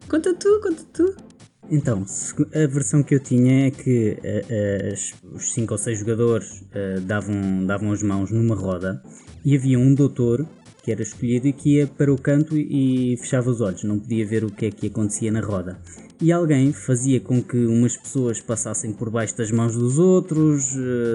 Conta 0.08 0.32
tu, 0.32 0.58
conta 0.62 0.82
tu. 0.90 1.14
Então, 1.70 2.06
a 2.54 2.66
versão 2.66 3.02
que 3.02 3.14
eu 3.14 3.20
tinha 3.20 3.66
é 3.66 3.70
que 3.70 4.16
uh, 4.18 5.32
uh, 5.32 5.36
os 5.36 5.52
5 5.52 5.74
ou 5.74 5.78
6 5.78 5.98
jogadores 5.98 6.62
uh, 6.62 7.00
davam, 7.02 7.66
davam 7.66 7.92
as 7.92 8.02
mãos 8.02 8.30
numa 8.30 8.54
roda 8.54 9.02
e 9.44 9.54
havia 9.54 9.78
um 9.78 9.94
doutor 9.94 10.48
que 10.82 10.90
era 10.90 11.02
escolhido 11.02 11.46
e 11.46 11.52
que 11.52 11.76
ia 11.76 11.86
para 11.86 12.10
o 12.10 12.18
canto 12.18 12.56
e 12.56 13.16
fechava 13.18 13.50
os 13.50 13.60
olhos, 13.60 13.84
não 13.84 13.98
podia 13.98 14.26
ver 14.26 14.44
o 14.44 14.50
que 14.50 14.66
é 14.66 14.70
que 14.70 14.86
acontecia 14.86 15.30
na 15.30 15.40
roda. 15.40 15.78
E 16.20 16.30
alguém 16.30 16.70
fazia 16.70 17.18
com 17.18 17.42
que 17.42 17.56
umas 17.64 17.96
pessoas 17.96 18.40
passassem 18.40 18.92
por 18.92 19.08
baixo 19.08 19.36
das 19.38 19.50
mãos 19.50 19.74
dos 19.74 19.98
outros, 19.98 20.74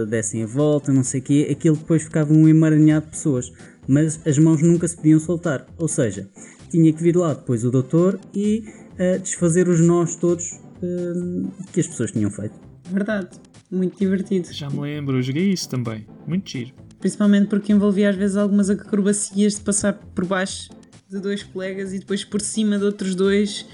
dessem 0.10 0.42
a 0.44 0.48
volta, 0.48 0.92
não 0.92 1.04
sei 1.04 1.20
o 1.20 1.24
quê, 1.24 1.48
aquilo 1.52 1.76
depois 1.76 2.02
ficava 2.02 2.34
um 2.34 2.48
emaranhado 2.48 3.06
de 3.06 3.12
pessoas, 3.12 3.54
mas 3.88 4.20
as 4.26 4.38
mãos 4.40 4.64
nunca 4.64 4.88
se 4.88 4.96
podiam 4.96 5.20
soltar, 5.20 5.68
ou 5.78 5.88
seja, 5.88 6.28
tinha 6.72 6.92
que 6.92 7.04
vir 7.04 7.16
lá 7.16 7.34
depois 7.34 7.64
o 7.64 7.70
doutor 7.70 8.20
e 8.34 8.64
a 8.98 9.18
desfazer 9.18 9.68
os 9.70 9.80
nós 9.80 10.16
todos 10.16 10.54
uh, 10.54 11.52
que 11.72 11.80
as 11.80 11.88
pessoas 11.88 12.12
tinham 12.12 12.32
feito. 12.32 12.56
Verdade, 12.90 13.30
muito 13.70 14.00
divertido. 14.00 14.52
Já 14.52 14.70
me 14.70 14.80
lembro, 14.80 15.18
eu 15.18 15.22
joguei 15.22 15.52
isso 15.52 15.70
também, 15.70 16.08
muito 16.26 16.50
giro. 16.50 16.72
Principalmente 17.00 17.48
porque 17.48 17.72
envolvia 17.72 18.10
às 18.10 18.16
vezes 18.16 18.38
algumas 18.38 18.70
acrobacias 18.70 19.56
de 19.56 19.62
passar 19.62 19.94
por 19.94 20.26
baixo 20.26 20.70
de 21.08 21.20
dois 21.20 21.44
colegas 21.44 21.94
e 21.94 22.00
depois 22.00 22.24
por 22.24 22.42
cima 22.42 22.80
de 22.80 22.86
outros 22.86 23.14
dois 23.14 23.66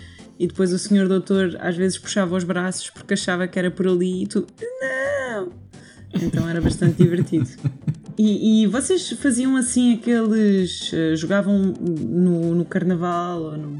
e 0.42 0.48
depois 0.48 0.74
o 0.74 0.80
senhor 0.80 1.08
doutor 1.08 1.56
às 1.60 1.78
vezes 1.78 2.00
puxava 2.00 2.36
os 2.36 2.44
braços 2.44 2.90
porque 2.90 3.14
achava 3.14 3.48
que 3.48 3.60
era 3.60 3.70
por 3.70 3.88
ali 3.88 4.24
e 4.24 4.28
tu, 4.28 4.48
não! 4.82 5.50
Então 6.20 6.50
era 6.50 6.60
bastante 6.60 7.04
divertido. 7.04 7.48
E, 8.18 8.64
e, 8.64 8.68
vocês 8.68 9.12
faziam 9.12 9.56
assim 9.56 9.94
aqueles. 9.94 10.92
Uh, 10.92 11.16
jogavam 11.16 11.58
no, 11.80 12.56
no 12.56 12.66
carnaval 12.66 13.42
ou 13.42 13.58
no 13.58 13.80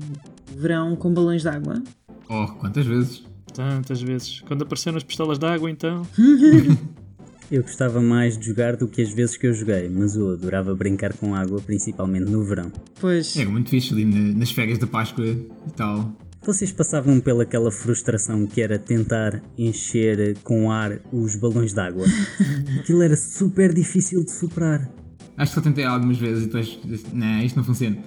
verão 0.56 0.96
com 0.96 1.14
balões 1.14 1.42
de 1.42 1.50
água? 1.50 1.82
Oh, 2.30 2.48
quantas 2.60 2.86
vezes? 2.86 3.24
Tantas 3.54 4.02
vezes. 4.02 4.40
Quando 4.42 4.62
apareceram 4.64 4.98
as 4.98 5.04
pistolas 5.04 5.38
de 5.38 5.46
água, 5.46 5.70
então. 5.70 6.08
eu 7.52 7.62
gostava 7.62 8.02
mais 8.02 8.38
de 8.38 8.46
jogar 8.46 8.78
do 8.78 8.88
que 8.88 9.02
as 9.02 9.14
vezes 9.14 9.36
que 9.36 9.48
eu 9.48 9.54
joguei, 9.54 9.90
mas 9.90 10.16
eu 10.16 10.32
adorava 10.32 10.74
brincar 10.74 11.14
com 11.14 11.36
água, 11.36 11.60
principalmente 11.60 12.32
no 12.32 12.44
verão. 12.44 12.72
Pois. 13.00 13.36
Era 13.36 13.50
muito 13.50 13.70
fixe 13.70 13.94
ali 13.94 14.06
nas 14.06 14.52
férias 14.52 14.78
da 14.78 14.88
Páscoa 14.88 15.26
e 15.26 15.72
tal. 15.76 16.16
Vocês 16.44 16.72
passavam 16.72 17.20
pelaquela 17.20 17.72
frustração 17.72 18.48
que 18.48 18.62
era 18.62 18.80
tentar 18.80 19.44
encher 19.56 20.36
com 20.44 20.72
ar 20.72 21.00
os 21.14 21.36
balões 21.36 21.72
de 21.72 21.80
água? 21.80 22.04
Aquilo 22.82 23.04
era 23.04 23.16
super 23.16 23.72
difícil 23.72 24.26
de 24.26 24.32
superar. 24.32 24.90
Acho 25.38 25.52
que 25.52 25.56
só 25.56 25.62
tentei 25.62 25.84
algumas 25.84 26.18
vezes 26.18 26.44
e 26.44 26.46
depois, 26.48 26.80
não, 27.14 27.44
isto 27.44 27.56
não 27.58 27.64
funciona. 27.64 27.98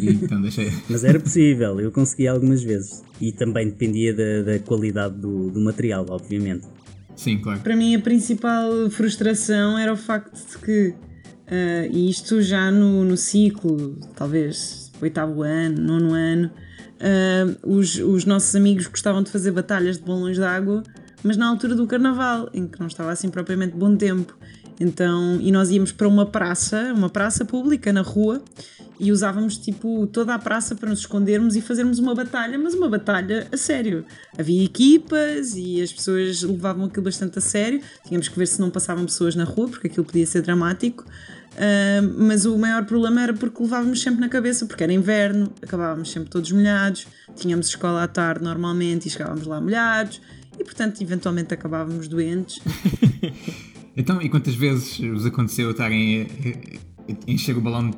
E 0.00 0.10
então 0.10 0.40
deixei. 0.40 0.72
Mas 0.88 1.02
era 1.02 1.18
possível, 1.18 1.80
eu 1.80 1.90
consegui 1.90 2.28
algumas 2.28 2.62
vezes. 2.62 3.02
E 3.20 3.32
também 3.32 3.68
dependia 3.68 4.14
da, 4.14 4.42
da 4.52 4.58
qualidade 4.60 5.16
do, 5.16 5.50
do 5.50 5.60
material, 5.60 6.06
obviamente. 6.08 6.68
Sim, 7.16 7.38
claro. 7.38 7.60
Para 7.60 7.74
mim, 7.74 7.96
a 7.96 8.00
principal 8.00 8.88
frustração 8.90 9.76
era 9.76 9.92
o 9.92 9.96
facto 9.96 10.36
de 10.36 10.58
que, 10.58 10.88
uh, 10.90 11.90
e 11.90 12.08
isto 12.08 12.40
já 12.40 12.70
no, 12.70 13.04
no 13.04 13.16
ciclo, 13.16 13.98
talvez 14.14 14.92
oitavo 15.00 15.42
ano, 15.42 15.80
nono 15.80 16.14
ano, 16.14 16.50
uh, 17.00 17.56
os, 17.62 17.96
os 17.96 18.24
nossos 18.24 18.54
amigos 18.54 18.86
gostavam 18.86 19.22
de 19.22 19.30
fazer 19.30 19.50
batalhas 19.50 19.98
de 19.98 20.04
balões 20.04 20.36
de 20.36 20.44
água, 20.44 20.82
mas 21.22 21.36
na 21.36 21.48
altura 21.48 21.74
do 21.74 21.86
carnaval, 21.86 22.48
em 22.52 22.66
que 22.66 22.78
não 22.78 22.86
estava 22.86 23.10
assim 23.10 23.28
propriamente 23.28 23.76
bom 23.76 23.96
tempo. 23.96 24.36
Então, 24.78 25.40
e 25.40 25.50
nós 25.50 25.70
íamos 25.70 25.90
para 25.90 26.06
uma 26.06 26.26
praça, 26.26 26.92
uma 26.94 27.08
praça 27.08 27.44
pública 27.44 27.92
na 27.92 28.02
rua, 28.02 28.42
e 28.98 29.12
usávamos 29.12 29.58
tipo 29.58 30.06
toda 30.06 30.34
a 30.34 30.38
praça 30.38 30.74
para 30.74 30.88
nos 30.88 31.00
escondermos 31.00 31.54
e 31.54 31.60
fazermos 31.60 31.98
uma 31.98 32.14
batalha, 32.14 32.58
mas 32.58 32.74
uma 32.74 32.88
batalha 32.88 33.46
a 33.52 33.56
sério. 33.56 34.04
Havia 34.38 34.64
equipas 34.64 35.54
e 35.54 35.82
as 35.82 35.92
pessoas 35.92 36.42
levavam 36.42 36.86
aquilo 36.86 37.04
bastante 37.04 37.38
a 37.38 37.42
sério. 37.42 37.80
Tínhamos 38.06 38.28
que 38.28 38.38
ver 38.38 38.46
se 38.46 38.60
não 38.60 38.70
passavam 38.70 39.04
pessoas 39.04 39.34
na 39.34 39.44
rua, 39.44 39.68
porque 39.68 39.86
aquilo 39.86 40.04
podia 40.04 40.26
ser 40.26 40.42
dramático. 40.42 41.04
Uh, 41.56 42.22
mas 42.22 42.44
o 42.44 42.56
maior 42.58 42.84
problema 42.84 43.22
era 43.22 43.32
porque 43.32 43.62
levávamos 43.62 44.02
sempre 44.02 44.20
na 44.20 44.28
cabeça, 44.28 44.66
porque 44.66 44.84
era 44.84 44.92
inverno, 44.92 45.50
acabávamos 45.62 46.10
sempre 46.10 46.28
todos 46.28 46.52
molhados, 46.52 47.06
tínhamos 47.34 47.68
escola 47.68 48.02
à 48.02 48.08
tarde 48.08 48.44
normalmente 48.44 49.06
e 49.06 49.10
chegávamos 49.10 49.46
lá 49.46 49.58
molhados, 49.58 50.20
e 50.58 50.62
portanto, 50.62 51.00
eventualmente 51.00 51.54
acabávamos 51.54 52.08
doentes. 52.08 52.60
então, 53.96 54.20
e 54.20 54.28
quantas 54.28 54.54
vezes 54.54 54.98
vos 54.98 55.26
aconteceu 55.26 55.70
estarem 55.70 56.26
a 57.26 57.30
encher 57.30 57.56
o 57.56 57.60
balão 57.60 57.90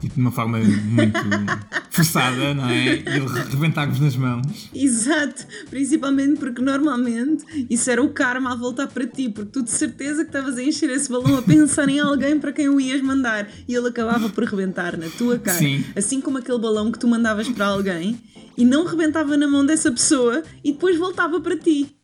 tipo, 0.00 0.14
de 0.14 0.20
uma 0.20 0.32
forma 0.32 0.58
muito 0.58 1.18
forçada, 1.90 2.52
não 2.54 2.68
é? 2.68 2.86
E 2.86 2.90
ele 2.90 3.26
rebentar-vos 3.50 4.00
nas 4.00 4.16
mãos. 4.16 4.68
Exato, 4.74 5.46
principalmente 5.70 6.38
porque 6.38 6.60
normalmente 6.60 7.44
isso 7.70 7.90
era 7.90 8.02
o 8.02 8.10
karma 8.10 8.52
a 8.52 8.54
voltar 8.54 8.86
para 8.88 9.06
ti, 9.06 9.28
porque 9.28 9.50
tu 9.50 9.62
de 9.62 9.70
certeza 9.70 10.24
que 10.24 10.28
estavas 10.28 10.58
a 10.58 10.62
encher 10.62 10.90
esse 10.90 11.10
balão 11.10 11.38
a 11.38 11.42
pensar 11.42 11.88
em 11.88 12.00
alguém 12.00 12.38
para 12.38 12.52
quem 12.52 12.68
o 12.68 12.80
ias 12.80 13.00
mandar 13.00 13.48
e 13.66 13.74
ele 13.74 13.88
acabava 13.88 14.28
por 14.28 14.44
rebentar 14.44 14.96
na 14.96 15.08
tua 15.10 15.38
cara. 15.38 15.58
Sim. 15.58 15.84
Assim 15.94 16.20
como 16.20 16.38
aquele 16.38 16.58
balão 16.58 16.90
que 16.90 16.98
tu 16.98 17.08
mandavas 17.08 17.48
para 17.48 17.66
alguém 17.66 18.18
e 18.56 18.64
não 18.64 18.84
rebentava 18.84 19.36
na 19.36 19.46
mão 19.46 19.64
dessa 19.64 19.90
pessoa 19.90 20.42
e 20.64 20.72
depois 20.72 20.98
voltava 20.98 21.40
para 21.40 21.56
ti. 21.56 21.94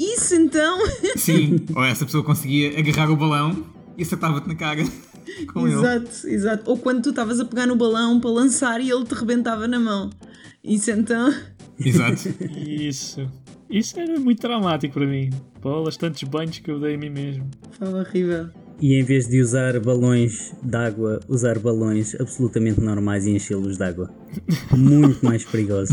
Isso 0.00 0.34
então. 0.34 0.78
Sim, 1.14 1.60
ou 1.76 1.84
essa 1.84 2.06
pessoa 2.06 2.24
conseguia 2.24 2.78
agarrar 2.78 3.10
o 3.10 3.16
balão 3.16 3.66
e 3.98 4.02
acertava-te 4.02 4.48
na 4.48 4.54
cara 4.54 4.82
com 5.52 5.68
exato, 5.68 6.10
ele. 6.24 6.34
Exato, 6.34 6.70
Ou 6.70 6.78
quando 6.78 7.02
tu 7.02 7.10
estavas 7.10 7.38
a 7.38 7.44
pegar 7.44 7.66
no 7.66 7.76
balão 7.76 8.18
para 8.18 8.30
lançar 8.30 8.80
e 8.80 8.90
ele 8.90 9.04
te 9.04 9.14
rebentava 9.14 9.68
na 9.68 9.78
mão. 9.78 10.08
Isso 10.64 10.90
então. 10.90 11.30
Exato. 11.78 12.34
Isso. 12.56 13.30
Isso 13.68 14.00
era 14.00 14.18
muito 14.18 14.40
traumático 14.40 14.94
para 14.94 15.06
mim. 15.06 15.28
Bolas, 15.60 15.98
tantos 15.98 16.22
banhos 16.22 16.58
que 16.58 16.70
eu 16.70 16.80
dei 16.80 16.94
a 16.94 16.98
mim 16.98 17.10
mesmo. 17.10 17.50
Foi 17.72 17.88
horrível. 17.92 18.48
E 18.80 18.98
em 18.98 19.04
vez 19.04 19.28
de 19.28 19.38
usar 19.42 19.78
balões 19.80 20.54
de 20.62 20.76
água, 20.76 21.20
usar 21.28 21.58
balões 21.58 22.18
absolutamente 22.18 22.80
normais 22.80 23.26
e 23.26 23.32
enchê-los 23.32 23.76
de 23.76 23.84
água. 23.84 24.10
Muito 24.74 25.22
mais 25.22 25.44
perigoso. 25.44 25.92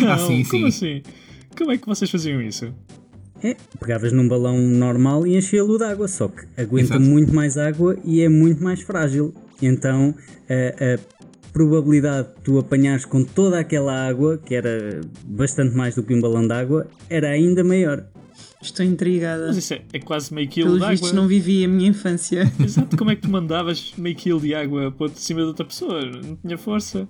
Não, 0.00 0.12
ah, 0.12 0.18
sim, 0.18 0.42
como 0.44 0.70
sim. 0.72 0.98
assim? 0.98 1.02
Como 1.60 1.72
é 1.72 1.78
que 1.78 1.86
vocês 1.86 2.10
faziam 2.10 2.40
isso? 2.40 2.72
É, 3.42 3.54
pegavas 3.78 4.12
num 4.12 4.26
balão 4.26 4.58
normal 4.58 5.26
e 5.26 5.36
enchia-lo 5.36 5.78
de 5.78 5.84
água, 5.84 6.08
só 6.08 6.28
que 6.28 6.46
aguenta 6.60 6.94
Exato. 6.94 7.00
muito 7.00 7.34
mais 7.34 7.56
água 7.56 7.96
e 8.04 8.22
é 8.22 8.28
muito 8.28 8.62
mais 8.62 8.80
frágil. 8.80 9.34
Então 9.62 10.14
a, 10.48 10.94
a 10.94 10.98
probabilidade 11.52 12.28
de 12.28 12.34
tu 12.42 12.58
apanhares 12.58 13.04
com 13.04 13.24
toda 13.24 13.58
aquela 13.58 14.08
água, 14.08 14.38
que 14.38 14.54
era 14.54 15.00
bastante 15.24 15.76
mais 15.76 15.94
do 15.94 16.02
que 16.02 16.14
um 16.14 16.20
balão 16.20 16.46
de 16.46 16.52
água, 16.52 16.86
era 17.08 17.28
ainda 17.28 17.62
maior. 17.62 18.04
Estou 18.62 18.84
intrigada. 18.84 19.46
Mas 19.46 19.56
isso 19.56 19.74
é, 19.74 19.82
é 19.92 19.98
quase 19.98 20.34
meio 20.34 20.48
quilo 20.48 20.78
de 20.78 20.84
água. 20.84 21.12
não 21.12 21.26
vivi 21.26 21.64
a 21.64 21.68
minha 21.68 21.88
infância. 21.88 22.50
Exato, 22.62 22.96
como 22.96 23.10
é 23.10 23.16
que 23.16 23.22
tu 23.22 23.30
mandavas 23.30 23.94
meio 23.96 24.14
quilo 24.14 24.40
de 24.40 24.54
água 24.54 24.92
para 24.92 25.08
cima 25.14 25.40
de 25.40 25.46
outra 25.46 25.64
pessoa? 25.64 26.04
Não 26.04 26.36
tinha 26.36 26.58
força. 26.58 27.08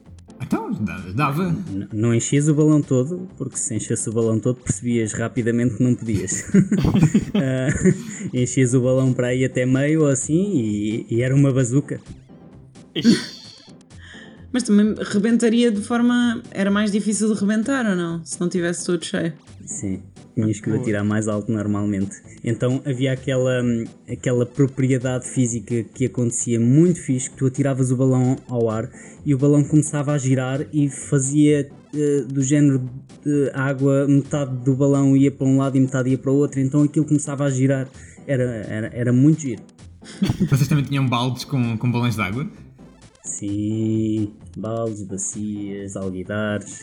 Então, 0.50 0.72
dava. 1.14 1.54
Não 1.92 2.12
enchias 2.12 2.48
o 2.48 2.54
balão 2.54 2.82
todo, 2.82 3.28
porque 3.38 3.56
se 3.56 3.72
enchesse 3.72 4.08
o 4.08 4.12
balão 4.12 4.40
todo 4.40 4.56
percebias 4.56 5.12
rapidamente 5.12 5.76
que 5.76 5.82
não 5.84 5.94
podias. 5.94 6.42
uh, 6.42 8.34
enchias 8.34 8.74
o 8.74 8.80
balão 8.80 9.12
para 9.12 9.28
aí 9.28 9.44
até 9.44 9.64
meio 9.64 10.00
ou 10.00 10.08
assim 10.08 10.56
e, 10.56 11.06
e 11.08 11.22
era 11.22 11.36
uma 11.36 11.52
bazuca. 11.52 12.00
Mas 14.52 14.64
também 14.64 14.92
rebentaria 14.98 15.70
de 15.70 15.82
forma. 15.82 16.42
Era 16.50 16.68
mais 16.68 16.90
difícil 16.90 17.32
de 17.32 17.38
rebentar 17.38 17.86
ou 17.86 17.94
não? 17.94 18.20
Se 18.24 18.40
não 18.40 18.48
tivesse 18.48 18.84
todo 18.84 19.04
cheio. 19.04 19.32
Sim 19.64 20.02
tinhas 20.34 20.60
que 20.60 20.70
o 20.70 20.74
atirar 20.74 21.04
mais 21.04 21.28
alto 21.28 21.50
normalmente. 21.50 22.16
Então 22.44 22.82
havia 22.84 23.12
aquela, 23.12 23.62
aquela 24.08 24.46
propriedade 24.46 25.26
física 25.26 25.84
que 25.94 26.06
acontecia 26.06 26.58
muito 26.58 27.00
fixe, 27.00 27.30
que 27.30 27.36
tu 27.36 27.46
atiravas 27.46 27.90
o 27.90 27.96
balão 27.96 28.36
ao 28.48 28.70
ar 28.70 28.90
e 29.24 29.34
o 29.34 29.38
balão 29.38 29.62
começava 29.64 30.12
a 30.12 30.18
girar 30.18 30.66
e 30.72 30.88
fazia 30.88 31.68
uh, 31.94 32.24
do 32.26 32.42
género 32.42 32.88
de 33.24 33.50
água, 33.52 34.06
metade 34.08 34.56
do 34.64 34.74
balão 34.74 35.16
ia 35.16 35.30
para 35.30 35.46
um 35.46 35.58
lado 35.58 35.76
e 35.76 35.80
metade 35.80 36.10
ia 36.10 36.18
para 36.18 36.30
o 36.30 36.36
outro, 36.36 36.60
então 36.60 36.82
aquilo 36.82 37.04
começava 37.04 37.44
a 37.44 37.50
girar. 37.50 37.88
Era, 38.26 38.44
era, 38.44 38.90
era 38.94 39.12
muito 39.12 39.40
giro. 39.40 39.62
Vocês 40.48 40.68
também 40.68 40.84
tinham 40.84 41.06
baldes 41.06 41.44
com, 41.44 41.76
com 41.76 41.90
balões 41.90 42.14
de 42.14 42.22
água? 42.22 42.46
Sim, 43.22 44.32
baldes, 44.56 45.02
bacias, 45.02 45.94
alguidares. 45.94 46.80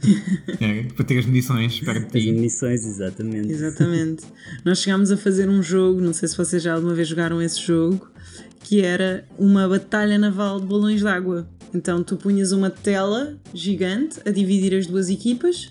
é, 0.60 0.84
para 0.84 1.04
ter 1.04 1.18
as 1.18 1.26
munições 1.26 1.78
perto 1.80 2.06
de 2.06 2.20
ti. 2.20 2.30
As 2.30 2.34
munições, 2.36 2.86
exatamente. 2.86 3.52
Exatamente. 3.52 4.24
Nós 4.64 4.78
chegámos 4.78 5.12
a 5.12 5.16
fazer 5.16 5.48
um 5.48 5.62
jogo, 5.62 6.00
não 6.00 6.14
sei 6.14 6.28
se 6.28 6.36
vocês 6.36 6.62
já 6.62 6.74
alguma 6.74 6.94
vez 6.94 7.06
jogaram 7.06 7.40
esse 7.40 7.60
jogo, 7.60 8.08
que 8.60 8.80
era 8.80 9.26
uma 9.38 9.68
batalha 9.68 10.18
naval 10.18 10.58
de 10.58 10.66
balões 10.66 11.00
de 11.00 11.06
água. 11.06 11.46
Então 11.74 12.02
tu 12.02 12.16
punhas 12.16 12.52
uma 12.52 12.70
tela 12.70 13.36
gigante 13.52 14.20
a 14.24 14.30
dividir 14.30 14.74
as 14.78 14.86
duas 14.86 15.10
equipas, 15.10 15.70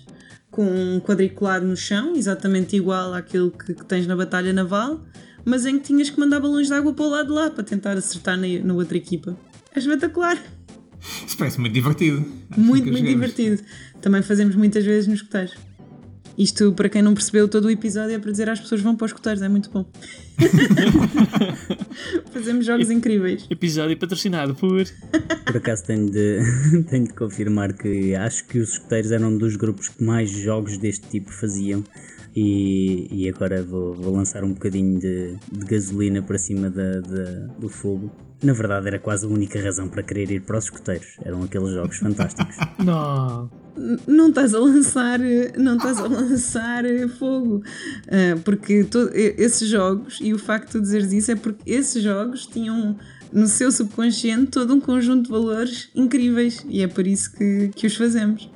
com 0.50 0.64
um 0.64 1.00
quadriculado 1.00 1.66
no 1.66 1.76
chão, 1.76 2.14
exatamente 2.14 2.76
igual 2.76 3.12
àquele 3.12 3.50
que, 3.50 3.74
que 3.74 3.84
tens 3.84 4.06
na 4.06 4.14
batalha 4.14 4.52
naval, 4.52 5.04
mas 5.44 5.66
em 5.66 5.78
que 5.78 5.86
tinhas 5.86 6.08
que 6.08 6.20
mandar 6.20 6.38
balões 6.38 6.68
de 6.68 6.74
água 6.74 6.94
para 6.94 7.04
o 7.04 7.08
lado 7.08 7.26
de 7.26 7.32
lá 7.32 7.50
para 7.50 7.64
tentar 7.64 7.96
acertar 7.96 8.38
na, 8.38 8.46
na 8.62 8.74
outra 8.74 8.96
equipa. 8.96 9.36
É 9.74 9.78
espetacular. 9.78 10.38
Isso 11.26 11.36
parece 11.36 11.60
muito 11.60 11.72
divertido. 11.72 12.24
Muito, 12.56 12.90
muito 12.90 13.06
divertido. 13.06 13.62
também 14.00 14.22
fazemos 14.22 14.54
muitas 14.54 14.84
vezes 14.84 15.06
nos 15.06 15.16
escuteiros. 15.16 15.54
Isto, 16.36 16.72
para 16.72 16.88
quem 16.88 17.00
não 17.00 17.14
percebeu 17.14 17.46
todo 17.48 17.66
o 17.66 17.70
episódio, 17.70 18.14
é 18.16 18.18
para 18.18 18.30
dizer 18.30 18.48
às 18.50 18.58
pessoas 18.58 18.80
vão 18.80 18.96
para 18.96 19.04
os 19.04 19.10
escuteiros, 19.12 19.40
é 19.40 19.48
muito 19.48 19.70
bom. 19.70 19.88
Fazemos 22.32 22.66
jogos 22.66 22.90
incríveis. 22.90 23.46
Episódio 23.48 23.96
patrocinado 23.96 24.52
por. 24.54 24.84
Por 25.46 25.56
acaso 25.56 25.84
tenho 25.84 26.10
de, 26.10 26.40
tenho 26.90 27.04
de 27.04 27.12
confirmar 27.12 27.72
que 27.72 28.16
acho 28.16 28.44
que 28.46 28.58
os 28.58 28.72
escuteiros 28.72 29.12
eram 29.12 29.28
um 29.28 29.38
dos 29.38 29.54
grupos 29.54 29.88
que 29.88 30.02
mais 30.02 30.28
jogos 30.28 30.76
deste 30.76 31.06
tipo 31.08 31.30
faziam. 31.30 31.84
E, 32.34 33.06
e 33.10 33.28
agora 33.28 33.62
vou, 33.62 33.94
vou 33.94 34.14
lançar 34.14 34.42
um 34.42 34.52
bocadinho 34.52 34.98
de, 34.98 35.36
de 35.52 35.66
gasolina 35.66 36.20
para 36.20 36.36
cima 36.36 36.68
da, 36.68 37.00
da, 37.00 37.46
do 37.58 37.68
fogo. 37.68 38.10
Na 38.42 38.52
verdade, 38.52 38.88
era 38.88 38.98
quase 38.98 39.24
a 39.24 39.28
única 39.28 39.60
razão 39.62 39.88
para 39.88 40.02
querer 40.02 40.30
ir 40.30 40.40
para 40.40 40.58
os 40.58 40.64
escuteiros. 40.64 41.16
Eram 41.24 41.42
aqueles 41.42 41.70
jogos 41.70 41.96
fantásticos. 41.98 42.56
Não. 42.84 43.50
Não 44.06 44.28
estás 44.28 44.54
a 44.54 44.60
lançar, 44.60 45.18
não 45.58 45.76
estás 45.76 45.98
a 45.98 46.06
lançar 46.06 46.84
fogo. 47.18 47.56
Uh, 48.06 48.38
porque 48.44 48.84
to, 48.84 49.10
esses 49.12 49.68
jogos, 49.68 50.20
e 50.20 50.32
o 50.32 50.38
facto 50.38 50.66
de 50.66 50.72
tu 50.74 50.80
dizeres 50.80 51.12
isso 51.12 51.32
é 51.32 51.34
porque 51.34 51.68
esses 51.68 52.00
jogos 52.00 52.46
tinham 52.46 52.96
no 53.32 53.48
seu 53.48 53.72
subconsciente 53.72 54.52
todo 54.52 54.72
um 54.72 54.80
conjunto 54.80 55.24
de 55.24 55.30
valores 55.30 55.90
incríveis 55.92 56.64
e 56.68 56.82
é 56.82 56.86
por 56.86 57.04
isso 57.04 57.32
que, 57.32 57.70
que 57.74 57.88
os 57.88 57.96
fazemos. 57.96 58.48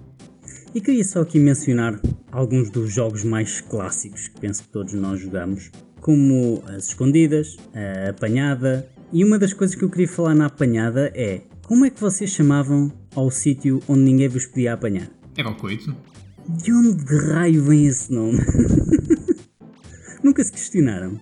E 0.78 0.80
queria 0.80 1.02
só 1.02 1.22
aqui 1.22 1.40
mencionar 1.40 2.00
alguns 2.30 2.70
dos 2.70 2.94
jogos 2.94 3.24
mais 3.24 3.60
clássicos 3.60 4.28
que 4.28 4.40
penso 4.40 4.62
que 4.62 4.68
todos 4.68 4.94
nós 4.94 5.20
jogamos, 5.20 5.72
como 6.00 6.62
as 6.68 6.86
escondidas, 6.86 7.56
a 7.74 8.10
apanhada. 8.10 8.88
E 9.12 9.24
uma 9.24 9.40
das 9.40 9.52
coisas 9.52 9.74
que 9.74 9.82
eu 9.82 9.90
queria 9.90 10.06
falar 10.06 10.36
na 10.36 10.46
apanhada 10.46 11.10
é 11.16 11.42
como 11.66 11.84
é 11.84 11.90
que 11.90 12.00
vocês 12.00 12.30
chamavam 12.30 12.92
ao 13.12 13.28
sítio 13.28 13.82
onde 13.88 14.02
ninguém 14.02 14.28
vos 14.28 14.46
podia 14.46 14.74
apanhar? 14.74 15.10
Era 15.36 15.48
o 15.48 15.56
coito. 15.56 15.92
De 16.48 16.72
onde 16.72 17.04
de 17.04 17.16
raio 17.32 17.60
vem 17.64 17.88
esse 17.88 18.12
nome? 18.12 18.38
Nunca 20.22 20.44
se 20.44 20.52
questionaram? 20.52 21.18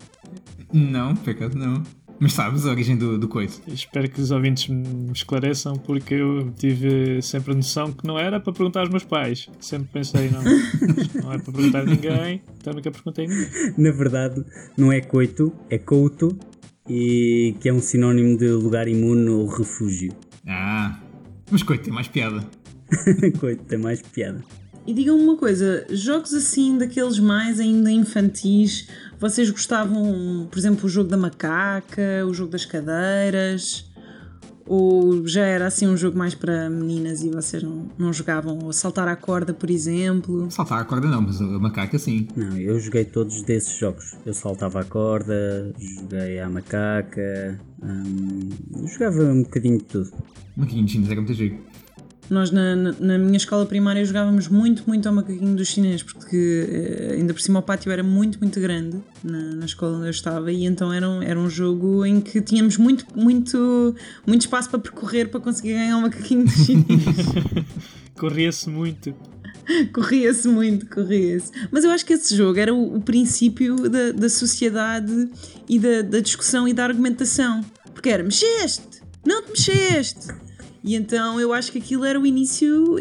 Não, 0.70 1.16
por 1.16 1.30
acaso 1.30 1.56
não. 1.56 1.82
Mas 2.18 2.32
sabes 2.32 2.64
a 2.64 2.70
origem 2.70 2.96
do, 2.96 3.18
do 3.18 3.28
coito? 3.28 3.60
Espero 3.68 4.08
que 4.08 4.20
os 4.20 4.30
ouvintes 4.30 4.68
me 4.68 5.12
esclareçam, 5.12 5.74
porque 5.74 6.14
eu 6.14 6.50
tive 6.56 7.20
sempre 7.20 7.52
a 7.52 7.54
noção 7.54 7.92
que 7.92 8.06
não 8.06 8.18
era 8.18 8.40
para 8.40 8.52
perguntar 8.52 8.80
aos 8.80 8.88
meus 8.88 9.04
pais. 9.04 9.48
Sempre 9.60 9.88
pensei, 9.92 10.30
não, 10.30 10.42
não 11.22 11.32
é 11.32 11.38
para 11.38 11.52
perguntar 11.52 11.80
a 11.80 11.84
ninguém, 11.84 12.42
então 12.58 12.72
nunca 12.72 12.90
perguntei 12.90 13.26
a 13.26 13.28
ninguém. 13.28 13.74
Na 13.76 13.90
verdade, 13.90 14.44
não 14.76 14.90
é 14.90 15.00
coito, 15.00 15.52
é 15.68 15.78
couto, 15.78 16.38
e 16.88 17.54
que 17.60 17.68
é 17.68 17.72
um 17.72 17.80
sinónimo 17.80 18.36
de 18.36 18.48
lugar 18.48 18.88
imune 18.88 19.28
ou 19.28 19.46
refúgio. 19.46 20.12
Ah, 20.46 20.98
mas 21.50 21.62
coito 21.62 21.84
tem 21.84 21.92
mais 21.92 22.08
piada. 22.08 22.46
coito 23.38 23.64
tem 23.64 23.78
mais 23.78 24.00
piada. 24.00 24.42
E 24.86 24.94
digam-me 24.94 25.24
uma 25.24 25.36
coisa, 25.36 25.84
jogos 25.90 26.32
assim, 26.32 26.78
daqueles 26.78 27.18
mais 27.18 27.58
ainda 27.58 27.90
infantis, 27.90 28.88
vocês 29.18 29.50
gostavam, 29.50 30.46
por 30.48 30.56
exemplo, 30.56 30.86
o 30.86 30.88
jogo 30.88 31.10
da 31.10 31.16
macaca, 31.16 32.24
o 32.24 32.32
jogo 32.32 32.52
das 32.52 32.64
cadeiras? 32.64 33.84
Ou 34.64 35.26
já 35.26 35.44
era 35.44 35.66
assim 35.66 35.86
um 35.86 35.96
jogo 35.96 36.16
mais 36.16 36.34
para 36.34 36.68
meninas 36.70 37.22
e 37.22 37.30
vocês 37.30 37.62
não, 37.62 37.88
não 37.98 38.12
jogavam? 38.12 38.58
Ou 38.62 38.72
saltar 38.72 39.08
à 39.08 39.16
corda, 39.16 39.52
por 39.54 39.70
exemplo? 39.70 40.48
Saltar 40.50 40.80
à 40.80 40.84
corda 40.84 41.08
não, 41.08 41.22
mas 41.22 41.40
a 41.40 41.44
macaca 41.44 41.98
sim. 41.98 42.28
Não, 42.36 42.56
eu 42.56 42.78
joguei 42.78 43.04
todos 43.04 43.42
desses 43.42 43.76
jogos. 43.76 44.16
Eu 44.24 44.34
saltava 44.34 44.80
à 44.80 44.84
corda, 44.84 45.72
joguei 45.78 46.40
à 46.40 46.48
macaca, 46.48 47.60
hum, 47.82 48.50
jogava 48.86 49.22
um 49.22 49.42
bocadinho 49.42 49.78
de 49.78 49.84
tudo. 49.84 50.12
Um 50.56 50.62
bocadinho 50.62 50.84
de 50.84 50.92
chineses 50.92 51.12
era 51.12 51.20
muito 51.20 51.34
giro. 51.34 51.58
Nós 52.28 52.50
na, 52.50 52.74
na, 52.74 52.92
na, 52.98 53.18
minha 53.18 53.36
escola 53.36 53.64
primária 53.64 54.04
jogávamos 54.04 54.48
muito, 54.48 54.82
muito 54.86 55.08
ao 55.08 55.14
macaquinho 55.14 55.54
dos 55.54 55.68
chineses, 55.68 56.02
porque 56.02 56.66
eh, 56.68 57.14
ainda 57.14 57.32
por 57.32 57.40
cima 57.40 57.60
o 57.60 57.62
pátio 57.62 57.92
era 57.92 58.02
muito, 58.02 58.40
muito 58.40 58.58
grande 58.60 58.98
na, 59.22 59.54
na 59.54 59.64
escola 59.64 59.98
onde 59.98 60.06
eu 60.06 60.10
estava 60.10 60.50
e 60.50 60.64
então 60.64 60.92
era 60.92 61.08
um, 61.08 61.22
era 61.22 61.38
um 61.38 61.48
jogo 61.48 62.04
em 62.04 62.20
que 62.20 62.40
tínhamos 62.40 62.76
muito, 62.76 63.06
muito, 63.14 63.94
muito 64.26 64.40
espaço 64.42 64.68
para 64.68 64.80
percorrer 64.80 65.28
para 65.28 65.38
conseguir 65.38 65.74
ganhar 65.74 65.96
o 65.96 66.02
macaquinho 66.02 66.44
dos 66.44 66.54
chineses. 66.54 67.26
Corria-se 68.18 68.70
muito. 68.70 69.14
corria-se 69.92 70.48
muito, 70.48 70.86
corria-se. 70.86 71.52
Mas 71.70 71.84
eu 71.84 71.90
acho 71.90 72.04
que 72.04 72.14
esse 72.14 72.34
jogo 72.34 72.58
era 72.58 72.74
o, 72.74 72.96
o 72.96 73.00
princípio 73.00 73.88
da, 73.88 74.12
da 74.12 74.28
sociedade 74.28 75.28
e 75.68 75.78
da, 75.78 76.02
da 76.02 76.20
discussão 76.20 76.66
e 76.66 76.72
da 76.72 76.84
argumentação. 76.84 77.62
Porque 77.92 78.08
era 78.08 78.22
mexeste, 78.22 79.02
não 79.24 79.42
te 79.42 79.50
mexeste. 79.50 80.45
E 80.86 80.94
então 80.94 81.40
eu 81.40 81.52
acho 81.52 81.72
que 81.72 81.78
aquilo 81.78 82.04
era 82.04 82.18
o 82.18 82.24
início, 82.24 82.94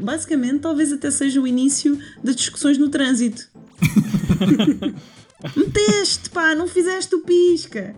basicamente, 0.00 0.58
talvez 0.58 0.92
até 0.92 1.12
seja 1.12 1.40
o 1.40 1.46
início 1.46 1.96
das 2.24 2.34
discussões 2.34 2.76
no 2.76 2.88
trânsito. 2.88 3.48
Meteste, 5.56 6.28
pá, 6.30 6.56
não 6.56 6.66
fizeste 6.66 7.14
o 7.14 7.20
pisca. 7.20 7.94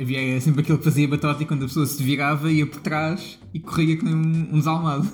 Havia 0.00 0.40
sempre 0.40 0.62
aquele 0.62 0.78
que 0.78 0.84
fazia 0.84 1.08
batota 1.08 1.42
e 1.42 1.46
quando 1.46 1.64
a 1.64 1.66
pessoa 1.66 1.84
se 1.84 2.02
virava 2.02 2.50
ia 2.50 2.64
por 2.64 2.80
trás 2.80 3.36
e 3.52 3.58
corria 3.58 3.98
como 3.98 4.14
um, 4.14 4.48
um 4.52 4.58
desalmado. 4.58 5.10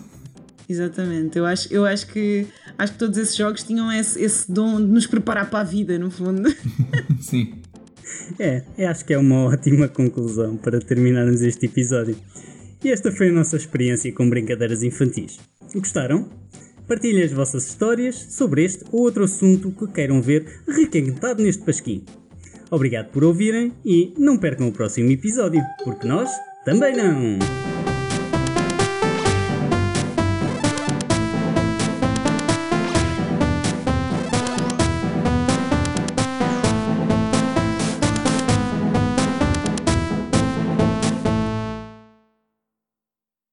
Exatamente, 0.68 1.38
eu 1.38 1.46
acho, 1.46 1.72
eu 1.72 1.86
acho 1.86 2.06
que 2.08 2.46
acho 2.76 2.92
que 2.92 2.98
todos 2.98 3.16
esses 3.16 3.34
jogos 3.34 3.62
tinham 3.62 3.90
esse, 3.90 4.22
esse 4.22 4.52
dom 4.52 4.76
de 4.76 4.86
nos 4.86 5.06
preparar 5.06 5.48
para 5.48 5.60
a 5.60 5.64
vida, 5.64 5.98
no 5.98 6.10
fundo. 6.10 6.54
Sim. 7.18 7.54
É, 8.38 8.62
eu 8.76 8.88
acho 8.88 9.06
que 9.06 9.14
é 9.14 9.18
uma 9.18 9.44
ótima 9.44 9.88
conclusão 9.88 10.58
para 10.58 10.78
terminarmos 10.80 11.40
este 11.40 11.64
episódio. 11.64 12.14
E 12.82 12.90
esta 12.90 13.10
foi 13.10 13.28
a 13.28 13.32
nossa 13.32 13.56
experiência 13.56 14.12
com 14.12 14.28
brincadeiras 14.28 14.82
infantis. 14.82 15.38
Gostaram? 15.74 16.28
Partilhem 16.86 17.24
as 17.24 17.32
vossas 17.32 17.66
histórias 17.66 18.14
sobre 18.30 18.64
este 18.64 18.84
ou 18.92 19.02
outro 19.02 19.24
assunto 19.24 19.70
que 19.72 19.86
queiram 19.88 20.22
ver 20.22 20.62
requentado 20.66 21.42
neste 21.42 21.62
pasquim. 21.62 22.04
Obrigado 22.70 23.10
por 23.10 23.24
ouvirem 23.24 23.72
e 23.84 24.14
não 24.16 24.38
percam 24.38 24.68
o 24.68 24.72
próximo 24.72 25.10
episódio, 25.10 25.62
porque 25.84 26.06
nós 26.06 26.30
também 26.64 26.96
não! 26.96 27.77